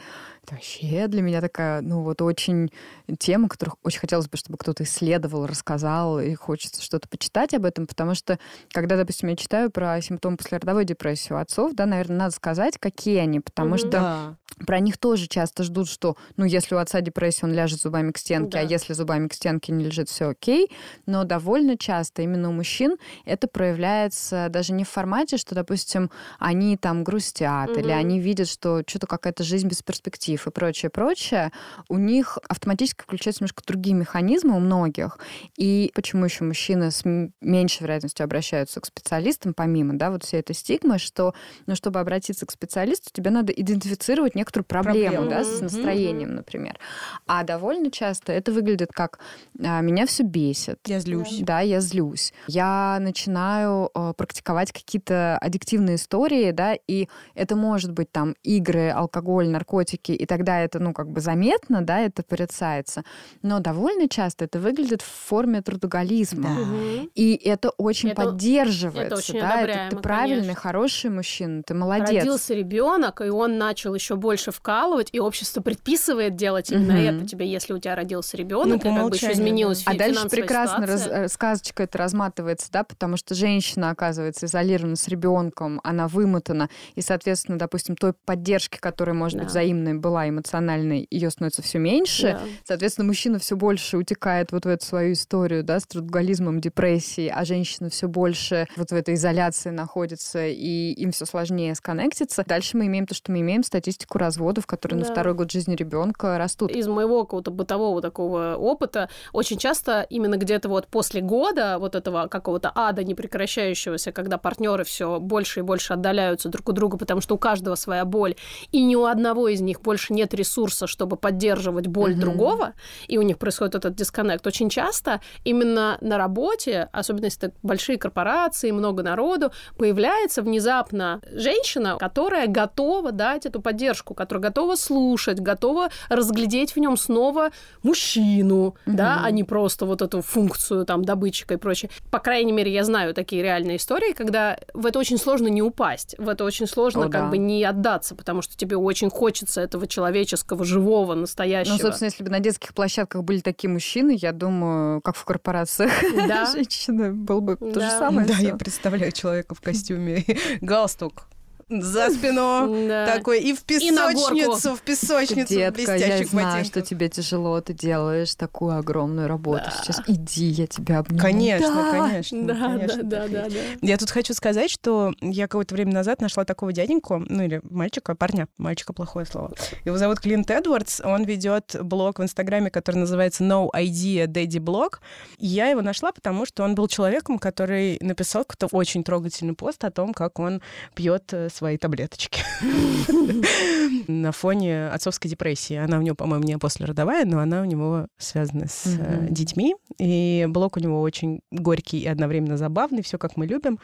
[0.47, 2.71] это вообще для меня такая, ну вот очень
[3.19, 7.87] тема, которую очень хотелось бы, чтобы кто-то исследовал, рассказал, и хочется что-то почитать об этом,
[7.87, 8.39] потому что,
[8.71, 13.19] когда, допустим, я читаю про симптомы послеродовой депрессии у отцов, да, наверное, надо сказать, какие
[13.19, 13.79] они, потому mm-hmm.
[13.79, 14.37] что да.
[14.67, 18.19] про них тоже часто ждут, что, ну, если у отца депрессия, он ляжет зубами к
[18.19, 18.69] стенке, а да.
[18.69, 20.71] а если зубами к стенке не лежит, все окей,
[21.07, 26.77] но довольно часто именно у мужчин это проявляется даже не в формате, что, допустим, они
[26.77, 27.81] там грустят, mm-hmm.
[27.81, 31.53] или они видят, что что-то какая-то жизнь без перспектив и прочее, прочее,
[31.89, 35.19] у них автоматически включаются немножко другие механизмы у многих.
[35.57, 37.03] И почему еще мужчины с
[37.41, 41.35] меньшей вероятностью обращаются к специалистам, помимо, да, вот всей этой стигмы, что,
[41.67, 45.31] ну, чтобы обратиться к специалисту, тебе надо идентифицировать некоторую проблему, Проблема.
[45.31, 46.79] да, с настроением, например.
[47.27, 49.19] А довольно часто это выглядит как
[49.65, 50.79] а, меня все бесит.
[50.87, 51.39] Я злюсь.
[51.41, 52.33] Да, я злюсь.
[52.47, 59.49] Я начинаю э, практиковать какие-то аддиктивные истории, да, и это может быть там игры, алкоголь,
[59.49, 63.05] наркотики, и тогда это, ну, как бы заметно, да, это порицается.
[63.43, 66.49] Но довольно часто это выглядит в форме трудоголизма.
[66.49, 67.09] Да.
[67.15, 70.61] И это очень это, поддерживается, это очень да, это ты правильный, конечно.
[70.61, 72.25] хороший мужчина, ты молодец.
[72.25, 77.03] Родился ребенок, и он начал еще больше вкалывать, и общество предписывает делать именно угу.
[77.03, 79.93] это тебе, если у тебя родился ребенок, ну, и как бы еще изменилась да.
[79.93, 85.09] А дальше прекрасно раз, э, сказочка это разматывается, да, потому что женщина оказывается изолирована с
[85.09, 89.45] ребенком, она вымотана, и, соответственно, допустим, той поддержки, которая, может да.
[89.45, 92.33] быть, взаимной была эмоциональной, ее становится все меньше.
[92.33, 92.43] Да.
[92.65, 97.45] Соответственно, мужчина все больше утекает вот в эту свою историю, да, с трудоголизмом, депрессией, а
[97.45, 102.45] женщина все больше вот в этой изоляции находится, и им все сложнее сконнектиться.
[102.47, 105.07] Дальше мы имеем то, что мы имеем статистику разводов, которые да.
[105.07, 106.71] на второй год жизни ребенка растут.
[106.71, 112.29] Из моего какого-то бытового такого опыта очень часто именно где-то вот после года вот этого
[112.29, 117.35] какого-то ада непрекращающегося, когда партнеры все больше и больше отдаляются друг от друга, потому что
[117.35, 118.37] у каждого своя боль,
[118.73, 122.21] и ни у одного из них больше нет ресурса, чтобы поддерживать боль mm-hmm.
[122.21, 122.73] другого,
[123.09, 124.47] и у них происходит этот дисконнект.
[124.47, 131.97] Очень часто именно на работе, особенно если это большие корпорации, много народу, появляется внезапно женщина,
[131.99, 137.51] которая готова дать эту поддержку, которая готова слушать, готова разглядеть в нем снова
[137.83, 138.93] мужчину, mm-hmm.
[138.93, 141.91] да, а не просто вот эту функцию там добытчика и прочее.
[142.11, 146.15] По крайней мере, я знаю такие реальные истории, когда в это очень сложно не упасть,
[146.19, 147.29] в это очень сложно О, как да.
[147.29, 151.73] бы не отдаться, потому что тебе очень хочется этого человеческого, живого, настоящего.
[151.73, 155.91] Ну, собственно, если бы на детских площадках были такие мужчины, я думаю, как в корпорациях
[156.29, 156.45] да.
[156.53, 158.27] женщины, был бы то же самое.
[158.29, 160.23] Да, я представляю человека в костюме
[160.61, 161.29] галстук
[161.69, 163.07] за спину, Да.
[163.07, 167.73] такой и в И песочницу, в песочницу, в Детка, я знаю, что тебе тяжело, ты
[167.73, 169.71] делаешь такую огромную работу Да.
[169.83, 170.01] сейчас.
[170.07, 171.21] Иди, я тебя обниму.
[171.21, 171.91] Конечно, Да.
[171.91, 172.43] конечно.
[172.47, 173.57] Да, да, конечно, да, да, да.
[173.83, 178.15] Я тут хочу сказать, что я какое-то время назад нашла такого дяденьку, ну или мальчика,
[178.15, 179.53] парня, мальчика плохое слово.
[179.85, 184.99] Его зовут Клинт Эдвардс, он ведет блог в Инстаграме, который называется No Idea Daddy Blog.
[185.39, 189.83] И я его нашла, потому что он был человеком, который написал какой-то очень трогательный пост
[189.85, 190.63] о том, как он
[190.95, 192.43] пьет э, свои таблеточки
[194.09, 195.77] на фоне отцовской депрессии.
[195.77, 199.75] Она у него, по-моему, не послеродовая, но она у него связана с э, детьми.
[199.99, 203.79] И блог у него очень горький и одновременно забавный, все как мы любим.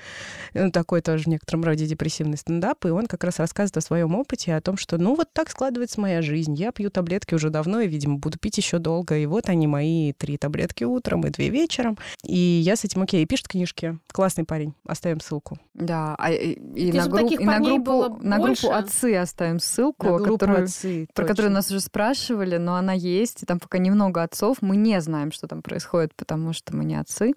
[0.55, 2.85] Ну, такой тоже в некотором роде депрессивный стендап.
[2.85, 6.01] И он как раз рассказывает о своем опыте, о том, что ну вот так складывается
[6.01, 6.55] моя жизнь.
[6.55, 9.17] Я пью таблетки уже давно и, видимо, буду пить еще долго.
[9.17, 11.97] И вот они мои три таблетки утром и две вечером.
[12.25, 13.23] И я с этим окей.
[13.23, 13.99] И пишет книжки.
[14.13, 14.75] Классный парень.
[14.87, 15.59] Оставим ссылку.
[15.75, 20.19] Да, а и, и на, групп- и на группу, было на группу отцы оставим ссылку,
[20.19, 21.35] которую, «Отцы», про точно.
[21.35, 24.59] которую нас уже спрашивали, но она есть, и там пока немного отцов.
[24.61, 27.33] Мы не знаем, что там происходит, потому что мы не отцы.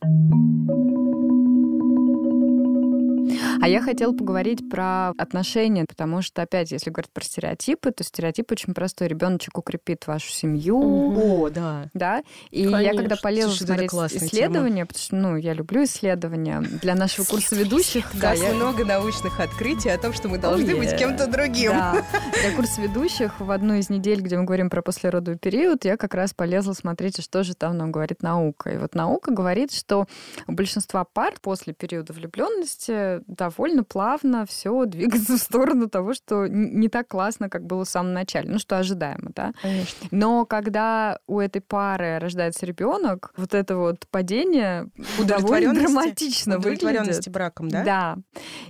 [3.62, 8.52] А я хотела поговорить про отношения, потому что, опять, если говорить про стереотипы, то стереотип
[8.52, 9.08] очень простой.
[9.08, 11.90] Ребеночек укрепит вашу семью, О, да.
[11.94, 12.24] да.
[12.52, 12.98] И я Конечно.
[12.98, 18.14] когда полезла Слушай, смотреть исследования, потому что, ну, я люблю исследования для нашего курса ведущих,
[18.14, 20.98] У да, нас я- много научных открытий о том, что мы должны быть yeah.
[20.98, 21.72] кем-то другим.
[21.72, 22.06] Да.
[22.42, 26.14] Для курса ведущих в одну из недель, где мы говорим про послеродовый период, я как
[26.14, 28.72] раз полезла смотреть, что же там нам говорит наука.
[28.72, 30.08] И вот наука говорит, что
[30.48, 36.90] у большинства пар после периода влюбленности довольно плавно все двигается в сторону того, что не
[36.90, 38.50] так классно, как было в самом начале.
[38.50, 39.54] Ну, что ожидаемо, да.
[39.62, 40.08] Конечно.
[40.12, 44.88] Но когда у этой пары рождается ребенок, вот это вот падение
[45.20, 45.84] довольно Удовлетворенности?
[45.84, 46.84] драматично выглядит.
[46.84, 47.84] Удовлетворенности браком, да?
[47.84, 48.18] Да.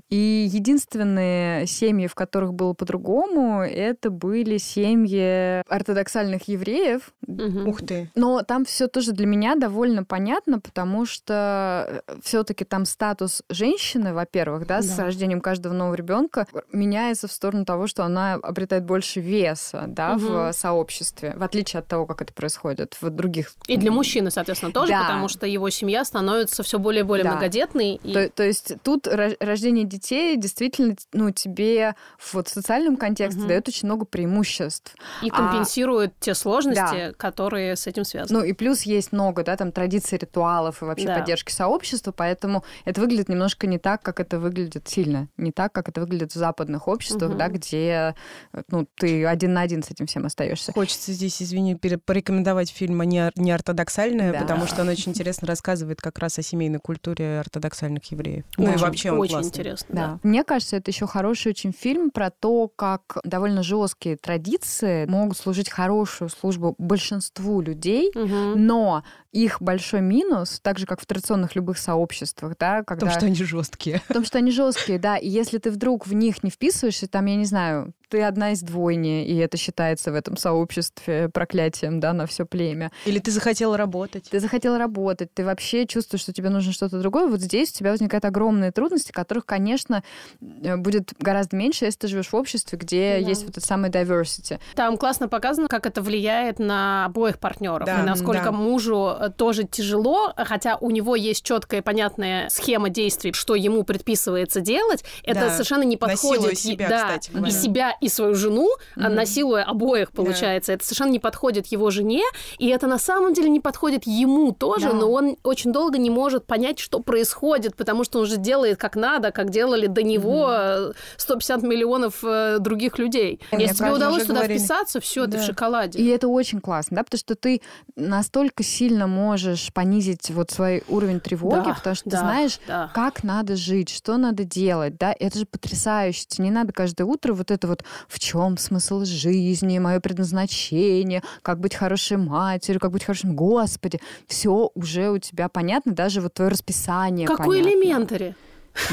[0.09, 7.13] И единственные семьи, в которых было по-другому, это были семьи ортодоксальных евреев.
[7.27, 7.67] Мгм.
[7.67, 8.09] Ух ты.
[8.15, 14.64] Но там все тоже для меня довольно понятно, потому что все-таки там статус женщины, во-первых,
[14.67, 15.03] да, с Да.
[15.05, 20.23] рождением каждого нового ребенка меняется в сторону того, что она обретает больше веса, да, в
[20.47, 20.53] Мгм.
[20.53, 23.53] сообществе, в отличие от того, как это происходит в других.
[23.67, 25.01] И для мужчины, соответственно, тоже, Да.
[25.03, 27.31] потому что его семья становится все более и более Да.
[27.31, 27.99] многодетной.
[28.03, 28.13] И...
[28.13, 33.47] То, то есть тут ро- рождение детей действительно, ну, тебе в вот социальном контексте Мгм.
[33.49, 34.95] дает очень много преимуществ.
[35.21, 38.39] и а- компенсирует те сложности, которые с этим связаны.
[38.39, 41.17] Ну и плюс есть много, да, там традиций, ритуалов и вообще Да.
[41.19, 44.54] поддержки сообщества, поэтому это выглядит немножко не так, как это выглядит
[44.85, 47.37] сильно, не так, как это выглядит в западных обществах, Мгм.
[47.37, 48.13] да, где
[48.53, 50.71] э, ну ты один на один с этим всем остаешься.
[50.73, 54.39] Хочется здесь, извини, порекомендовать фильм «Не, не ортодоксальное», Да.
[54.41, 58.45] потому что он очень интересно рассказывает как раз о семейной культуре ортодоксальных евреев.
[58.57, 59.49] Ну и вообще он очень классный.
[59.49, 59.87] интересно.
[59.89, 60.05] Да.
[60.05, 60.19] Да.
[60.23, 65.69] Мне кажется, это еще хороший очень фильм про то, как довольно жесткие традиции могут служить
[65.69, 72.53] хорошую службу большинству людей, но их большой минус, так же как в традиционных любых сообществах,
[72.57, 74.01] да, когда Потому что они жесткие.
[74.09, 77.25] в том, что они жесткие, да, и если ты вдруг в них не вписываешься, там,
[77.25, 82.13] я не знаю, ты одна из двойни, и это считается в этом сообществе проклятием, да,
[82.13, 82.91] на все племя.
[83.05, 84.27] Или ты захотела работать.
[84.29, 87.27] Ты захотела работать, ты вообще чувствуешь, что тебе нужно что-то другое.
[87.27, 90.03] Вот здесь у тебя возникают огромные трудности, которых, конечно,
[90.41, 93.29] э, будет гораздо меньше, если ты живешь в обществе, где Да.
[93.29, 94.59] есть вот это самое diversity.
[94.75, 97.85] Там классно показано, как это влияет на обоих партнеров.
[97.85, 98.51] Да, и насколько да.
[98.51, 103.83] мужу э, тоже тяжело, хотя у него есть четкая и понятная схема действий, что ему
[103.83, 105.03] предписывается делать.
[105.23, 105.49] Это Да.
[105.51, 106.57] совершенно не подходит.
[106.57, 109.15] себя, да, кстати и себя, и свою жену, Мгм.
[109.15, 110.73] насилуя обоих, получается.
[110.73, 112.23] Это совершенно не подходит его жене,
[112.57, 114.93] и это на самом деле не подходит ему тоже, Да.
[114.93, 118.95] но он очень долго не может понять, что происходит, потому что он же делает как
[118.95, 123.39] надо, как делали до него э, 150 миллионов э, других людей.
[123.51, 124.57] Мне Если тебе удалось туда говорили.
[124.59, 125.37] вписаться, все, ты Да.
[125.39, 125.99] в шоколаде.
[125.99, 127.61] И это очень классно, да, потому что ты
[127.95, 132.91] настолько сильно можешь понизить вот свой уровень тревоги, Да, потому что да, ты знаешь, да.
[132.93, 136.25] как надо жить, что надо делать, да, это же потрясающе.
[136.27, 141.59] Тебе не надо каждое утро вот это вот в чем смысл жизни, мое предназначение, как
[141.59, 146.51] быть хорошей матерью, как быть хорошим, господи, все уже у тебя понятно, даже вот твое
[146.51, 147.69] расписание Какой понятно.
[147.69, 148.35] элементари?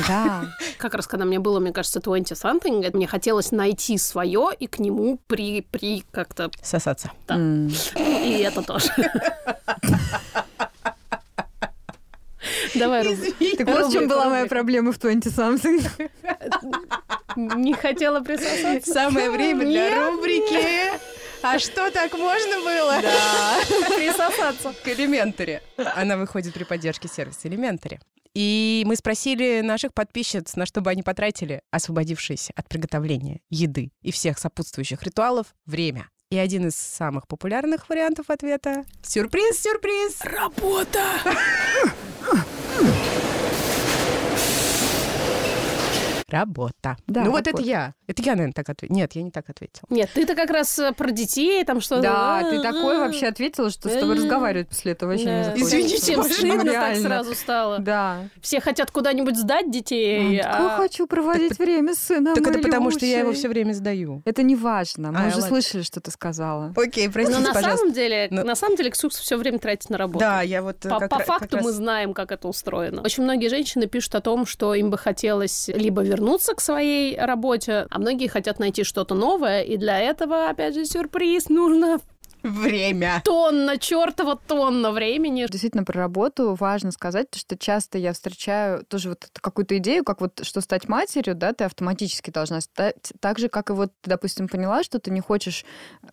[0.08, 0.44] Да.
[0.78, 5.18] Как раз когда мне было, мне кажется, 20-something, мне хотелось найти свое и к нему
[5.26, 6.50] при, при как-то...
[6.62, 7.10] Сосаться.
[7.26, 7.34] Да.
[7.34, 7.68] М.
[7.96, 8.88] И это тоже.
[12.74, 13.18] Давай, Руб.
[13.58, 16.10] Так вот в чем была моя проблема в 20-something.
[17.36, 18.92] Не хотела присосаться?
[18.92, 20.92] Самое время для рубрики.
[21.42, 23.00] А что так можно было?
[23.96, 24.72] Присосаться.
[24.84, 25.60] к Elementary.
[25.96, 27.98] Она выходит при поддержке сервиса Elementary.
[28.34, 34.10] И мы спросили наших подписчиц, на что бы они потратили освободившееся от приготовления еды и
[34.10, 36.08] всех сопутствующих ритуалов время.
[36.30, 40.20] И один из самых популярных вариантов ответа— сюрприз, сюрприз!
[40.22, 41.02] Работа!
[42.74, 43.11] Hmm.
[46.32, 46.96] Работа.
[47.06, 47.94] Да, ну вот это я.
[48.06, 48.96] Это я, наверное, так ответила.
[48.96, 49.86] Нет, я не так ответила.
[49.90, 52.02] Нет, ты-то как раз э, про детей, там что-то...
[52.02, 55.76] Да, ты такой вообще ответила, что с тобой Э, разговаривать после этого вообще не захочется.
[55.76, 57.78] Извините, Всем стыдно так сразу стало.
[57.78, 58.28] Да.
[58.40, 62.34] Все хотят куда-нибудь сдать детей, Такой а- хочу проводить время с сыном.
[62.34, 64.22] так это потому, что я его все время сдаю.
[64.24, 65.12] Это не важно.
[65.12, 66.72] Мы А, уже слышали, что ты сказала.
[66.76, 67.78] Окей, простите, Но на пожалуйста.
[67.78, 70.20] самом деле, на самом деле, Ксюкс все время тратит на работу.
[70.20, 73.02] Да, я вот э, По, факту мы знаем, как это устроено.
[73.02, 76.21] Очень многие женщины пишут о том, что им бы хотелось либо вернуться
[76.54, 81.48] к своей работе, а многие хотят найти что-то новое, и для этого, опять же, сюрприз,
[81.48, 82.00] нужно
[82.42, 83.22] время.
[83.24, 85.46] тонна, чертова тонна времени.
[85.50, 90.40] Действительно, про работу важно сказать, что часто я встречаю тоже вот какую-то идею, как вот
[90.44, 93.12] что стать матерью, да, ты автоматически должна стать.
[93.20, 95.64] Так же, как и вот ты, допустим, поняла, что ты не хочешь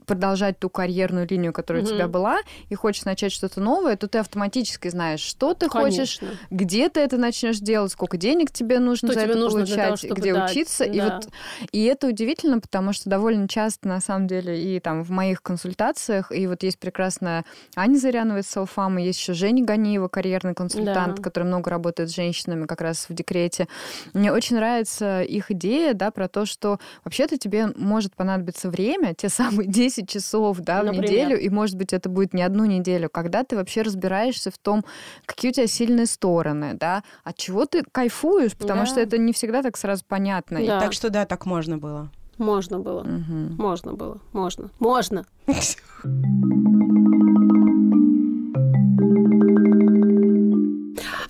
[0.05, 1.95] продолжать ту карьерную линию, которая у Мгм.
[1.95, 6.39] тебя была, и хочешь начать что-то новое, то ты автоматически знаешь, что ты хочешь, Конечно.
[6.49, 9.75] где ты это начнешь делать, сколько денег тебе нужно Что за тебе это нужно того,
[9.77, 10.84] получать, чтобы где дать, учиться.
[10.84, 11.15] И, да.
[11.15, 11.30] вот,
[11.71, 16.18] и это удивительно, потому что довольно часто, на самом деле, и там в моих консультациях,
[16.32, 17.45] и вот есть прекрасная
[17.76, 21.22] Аня Зарянова из Селфама, есть еще Женя Ганиева, карьерный консультант, Да.
[21.24, 23.67] который много работает с женщинами как раз в декрете.
[24.13, 29.30] Мне очень нравится их идея, да, про то, что вообще-то тебе может понадобиться время, те
[29.30, 31.09] самые 10 часов, да, в Например.
[31.09, 34.84] неделю, и, может быть, это будет не одну неделю, когда ты вообще разбираешься в том,
[35.26, 38.86] какие у тебя сильные стороны, да, от чего ты кайфуешь, потому Да.
[38.86, 40.57] что это не всегда так сразу понятно.
[40.57, 40.80] И- Да.
[40.80, 42.09] Так что да, так можно было.
[42.40, 43.04] Можно было.
[43.04, 43.56] Мгм.
[43.58, 44.20] Можно было.
[44.32, 44.72] Можно.
[44.80, 45.26] Можно.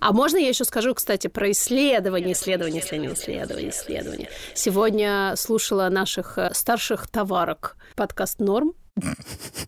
[0.02, 4.30] А можно я еще скажу, кстати, про исследования, исследования, исследования, исследования, исследования.
[4.54, 8.74] Сегодня слушала наших э, старших товарок подкаст «Норм».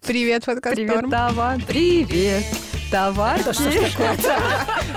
[0.05, 1.11] Привет, подкаст Привет, Норм.
[1.11, 1.57] Тава.
[1.67, 2.45] Привет,
[2.91, 3.45] товарки.
[3.45, 4.17] Да что ж такое?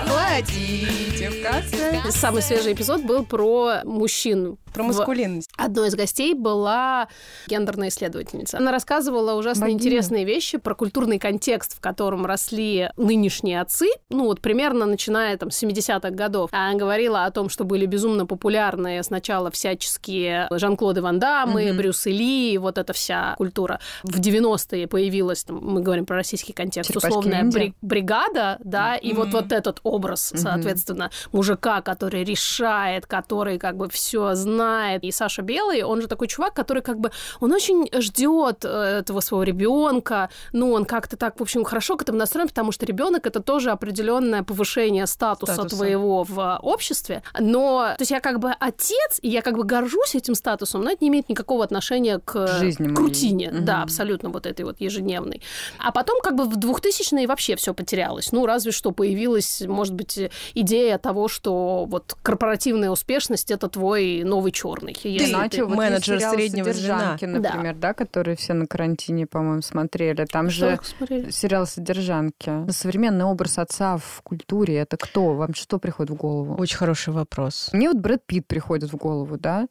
[0.03, 2.01] Платите в кассе.
[2.11, 4.57] Самый свежий эпизод был про мужчин.
[4.73, 5.49] Про В- маскулинность.
[5.55, 7.07] Одной из гостей была
[7.47, 8.57] гендерная исследовательница.
[8.57, 9.79] Она рассказывала ужасно Богиня.
[9.79, 15.49] интересные вещи про культурный контекст, в котором росли нынешние отцы, ну вот примерно начиная там
[15.49, 16.49] с 70-х годов.
[16.51, 21.77] Она говорила о том, что были безумно популярны сначала всяческие Жан-Клоды Ван Даммы, Мгм.
[21.77, 23.79] Брюс Ли, вот эта вся культура.
[24.03, 29.13] В 90-е появилась, там, мы говорим про российский контекст, Черепашки условная бри- бригада, да, и
[29.13, 29.35] вот Мгм.
[29.37, 30.41] вот этот образ, Мгм.
[30.41, 35.03] соответственно, мужика, который решает, который как бы все знает.
[35.03, 39.19] И Саша Белый, он же такой чувак, который как бы, он очень ждет э, этого
[39.21, 40.29] своего ребенка.
[40.53, 43.71] Ну, он как-то так, в общем, хорошо к этому настроен, потому что ребенок это тоже
[43.71, 45.75] определенное повышение статуса, Статуса.
[45.75, 47.21] твоего в обществе.
[47.39, 50.91] Но, то есть я как бы отец, и я как бы горжусь этим статусом, но
[50.91, 53.51] это не имеет никакого отношения к, жизни к рутине.
[53.51, 53.65] Мгм.
[53.65, 55.41] Да, абсолютно вот этой вот ежедневной.
[55.79, 58.31] А потом как бы в 2000-е вообще все потерялось.
[58.31, 60.19] Ну, разве что появилась, может быть,
[60.53, 64.95] идея того, что вот корпоративная успешность— это твой новый черный.
[65.03, 66.99] Если Иначе ты- вот менеджер среднего звена.
[67.17, 67.93] «Содержанки», например, да.
[67.93, 70.25] который все на карантине, по-моему, смотрели.
[70.25, 71.29] Там Что же смотрели?
[71.31, 72.69] сериал «Содержанки».
[72.71, 75.33] Современный образ отца в культуре— это кто?
[75.33, 76.55] Вам что приходит в голову?
[76.59, 77.69] Очень хороший вопрос.
[77.73, 79.67] Мне вот Брэд Питт приходит в голову, да?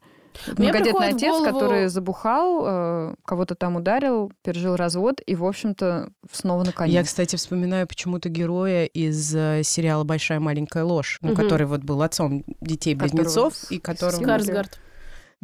[0.56, 6.10] Мне Многодетный отец, голову- который забухал, э, кого-то там ударил, пережил развод и, в общем-то,
[6.32, 6.92] снова на коне.
[6.92, 11.36] Я, кстати, вспоминаю почему-то героя из э, сериала «Большая маленькая ложь», ну, Мгм.
[11.42, 14.16] который вот был отцом детей-близнецов, Которого и которого...
[14.20, 14.78] Скар- Скарсгард.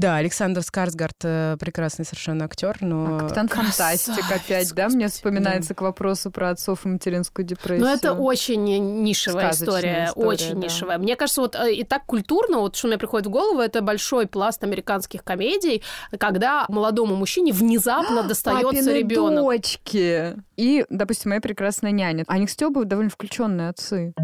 [0.00, 3.16] Да, Александр Скарсгард э, прекрасный совершенно актер, но...
[3.16, 4.88] А, Капитан Красавец, Фантастик опять, да?
[4.88, 7.86] Мне вспоминается к вопросу про отцов и материнскую депрессию.
[7.86, 10.66] Ну, это очень нишевая история, история, очень да.
[10.66, 10.96] нишевая.
[10.96, 14.26] Мне кажется, вот э, и так культурно, вот что мне приходит в голову, это большой
[14.26, 15.82] пласт американских комедий,
[16.18, 19.44] когда молодому мужчине внезапно достается Папины ребенок.
[19.44, 20.34] дочки.
[20.56, 22.24] И, допустим, моя прекрасная няня.
[22.26, 24.14] Они с Стёбой довольно включенные отцы.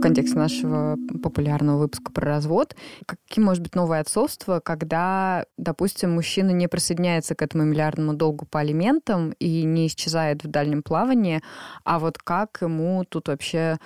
[0.00, 2.74] В контексте нашего популярного выпуска про развод,
[3.04, 8.60] каким может быть новое отцовство, когда, допустим, мужчина не присоединяется к этому миллиардному долгу по
[8.60, 11.42] алиментам и не исчезает в дальнем плавании,
[11.84, 13.76] а вот как ему тут вообще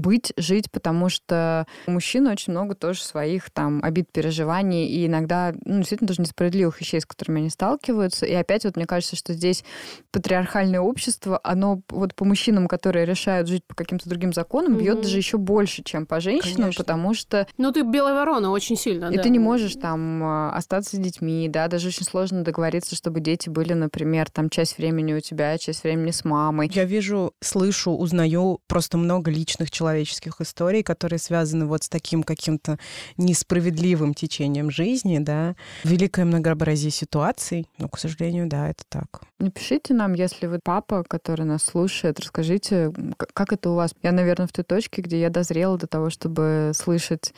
[0.00, 5.54] быть, жить, потому что у мужчин очень много тоже своих там обид, переживаний, и иногда,
[5.64, 8.26] ну, действительно, тоже несправедливых вещей, с которыми они сталкиваются.
[8.26, 9.64] И опять вот мне кажется, что здесь
[10.10, 14.80] патриархальное общество, оно вот по мужчинам, которые решают жить по каким-то другим законам, mm-hmm.
[14.80, 16.84] бьет даже еще больше, чем по женщинам, Конечно.
[16.84, 17.46] потому что...
[17.58, 19.22] Ну, ты белая ворона очень сильно, И да.
[19.22, 23.48] ты не можешь там а, остаться с детьми, да, даже очень сложно договориться, чтобы дети
[23.48, 26.70] были, например, там часть времени у тебя, часть времени с мамой.
[26.72, 32.78] Я вижу, слышу, узнаю просто много личных человеческих историй, которые связаны вот с таким каким-то
[33.16, 39.22] несправедливым течением жизни, да, великое многообразие ситуаций, но, к сожалению, да, это так.
[39.38, 43.92] Напишите нам, если вы папа, который нас слушает, расскажите, как это у вас.
[44.02, 47.32] Я, наверное, в той точке, где я дозрела до того, чтобы слышать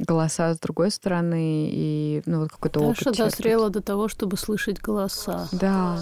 [0.00, 3.04] голоса с другой стороны и ну, вот какой-то опыт.
[3.04, 5.48] Даша дозрела до того, чтобы слышать голоса.
[5.52, 6.00] Да.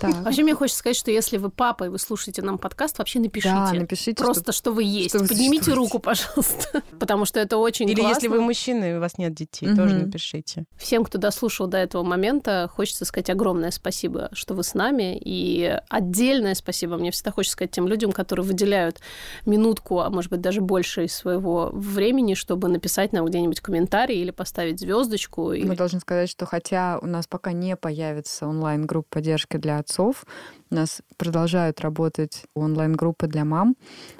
[0.00, 0.14] Так.
[0.24, 3.54] Вообще мне хочется сказать, что если вы папа и вы слушаете нам подкаст, вообще напишите.
[3.54, 4.22] Да, напишите.
[4.22, 5.18] Просто, что, вы есть.
[5.18, 6.82] Поднимите руку, пожалуйста.
[6.98, 10.64] Потому что это очень Или если вы мужчина и у вас нет детей, тоже напишите.
[10.76, 15.20] Всем, кто дослушал до этого момента, хочется сказать огромное спасибо, что вы с нами.
[15.24, 19.00] И отдельное спасибо мне всегда хочется сказать тем людям, которые выделяют
[19.46, 24.30] минутку, а может быть даже больше из своего времени, чтобы написать нам где-нибудь комментарий или
[24.30, 25.52] поставить звездочку.
[25.54, 30.24] Мы должны сказать, что хотя у нас пока не появится онлайн-группа поддержки для отцов.
[30.70, 33.76] У нас продолжают работать онлайн-группы для мам,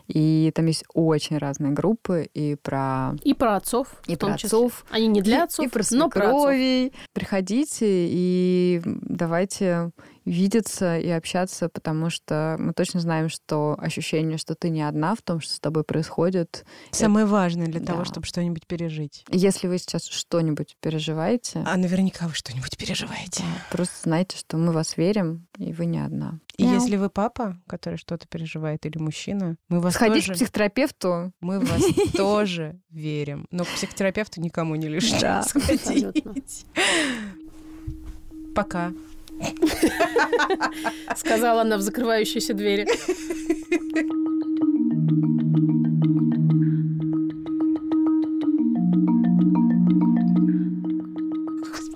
[0.07, 3.15] и там есть очень разные группы и про...
[3.23, 3.89] И про отцов.
[4.07, 4.87] И про отцов.
[4.91, 6.93] Они не для отцов, и про но про отцов.
[7.13, 9.91] Приходите и давайте
[10.29, 15.23] видеться и общаться, потому что мы точно знаем, что ощущение, что ты не одна в
[15.23, 16.65] том, что с тобой происходит.
[16.91, 17.33] Самое это...
[17.33, 17.87] важное для да.
[17.87, 19.25] того, чтобы что-нибудь пережить.
[19.31, 21.65] Если вы сейчас что-нибудь переживаете...
[21.67, 23.43] А наверняка вы что-нибудь переживаете.
[23.43, 26.38] Да, просто знайте, что мы вас верим, и вы не одна.
[26.57, 26.75] И Мяу.
[26.75, 30.33] если вы папа, который что-то переживает, или мужчина, мы вас Сходить тоже...
[30.33, 31.33] к психотерапевту.
[31.41, 31.83] Мы вас
[32.17, 33.47] тоже верим.
[33.51, 36.67] Но к психотерапевту никому не лишнее сходить.
[38.55, 38.93] Пока.
[41.17, 42.89] Сказала она в закрывающейся двери.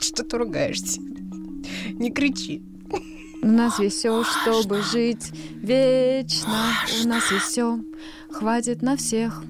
[0.00, 1.00] Что ты ругаешься?
[1.00, 2.62] Не кричи.
[3.42, 6.72] У нас есть все, чтобы жить вечно.
[7.02, 7.78] У нас есть все,
[8.30, 9.42] хватит на всех.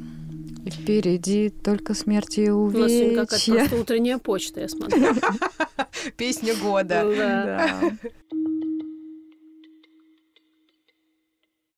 [0.64, 2.80] И впереди только смерть и увечья.
[2.80, 5.14] У нас сегодня какая-то просто утренняя почта, я смотрю.
[6.16, 7.04] Песня года.
[7.16, 7.92] Да.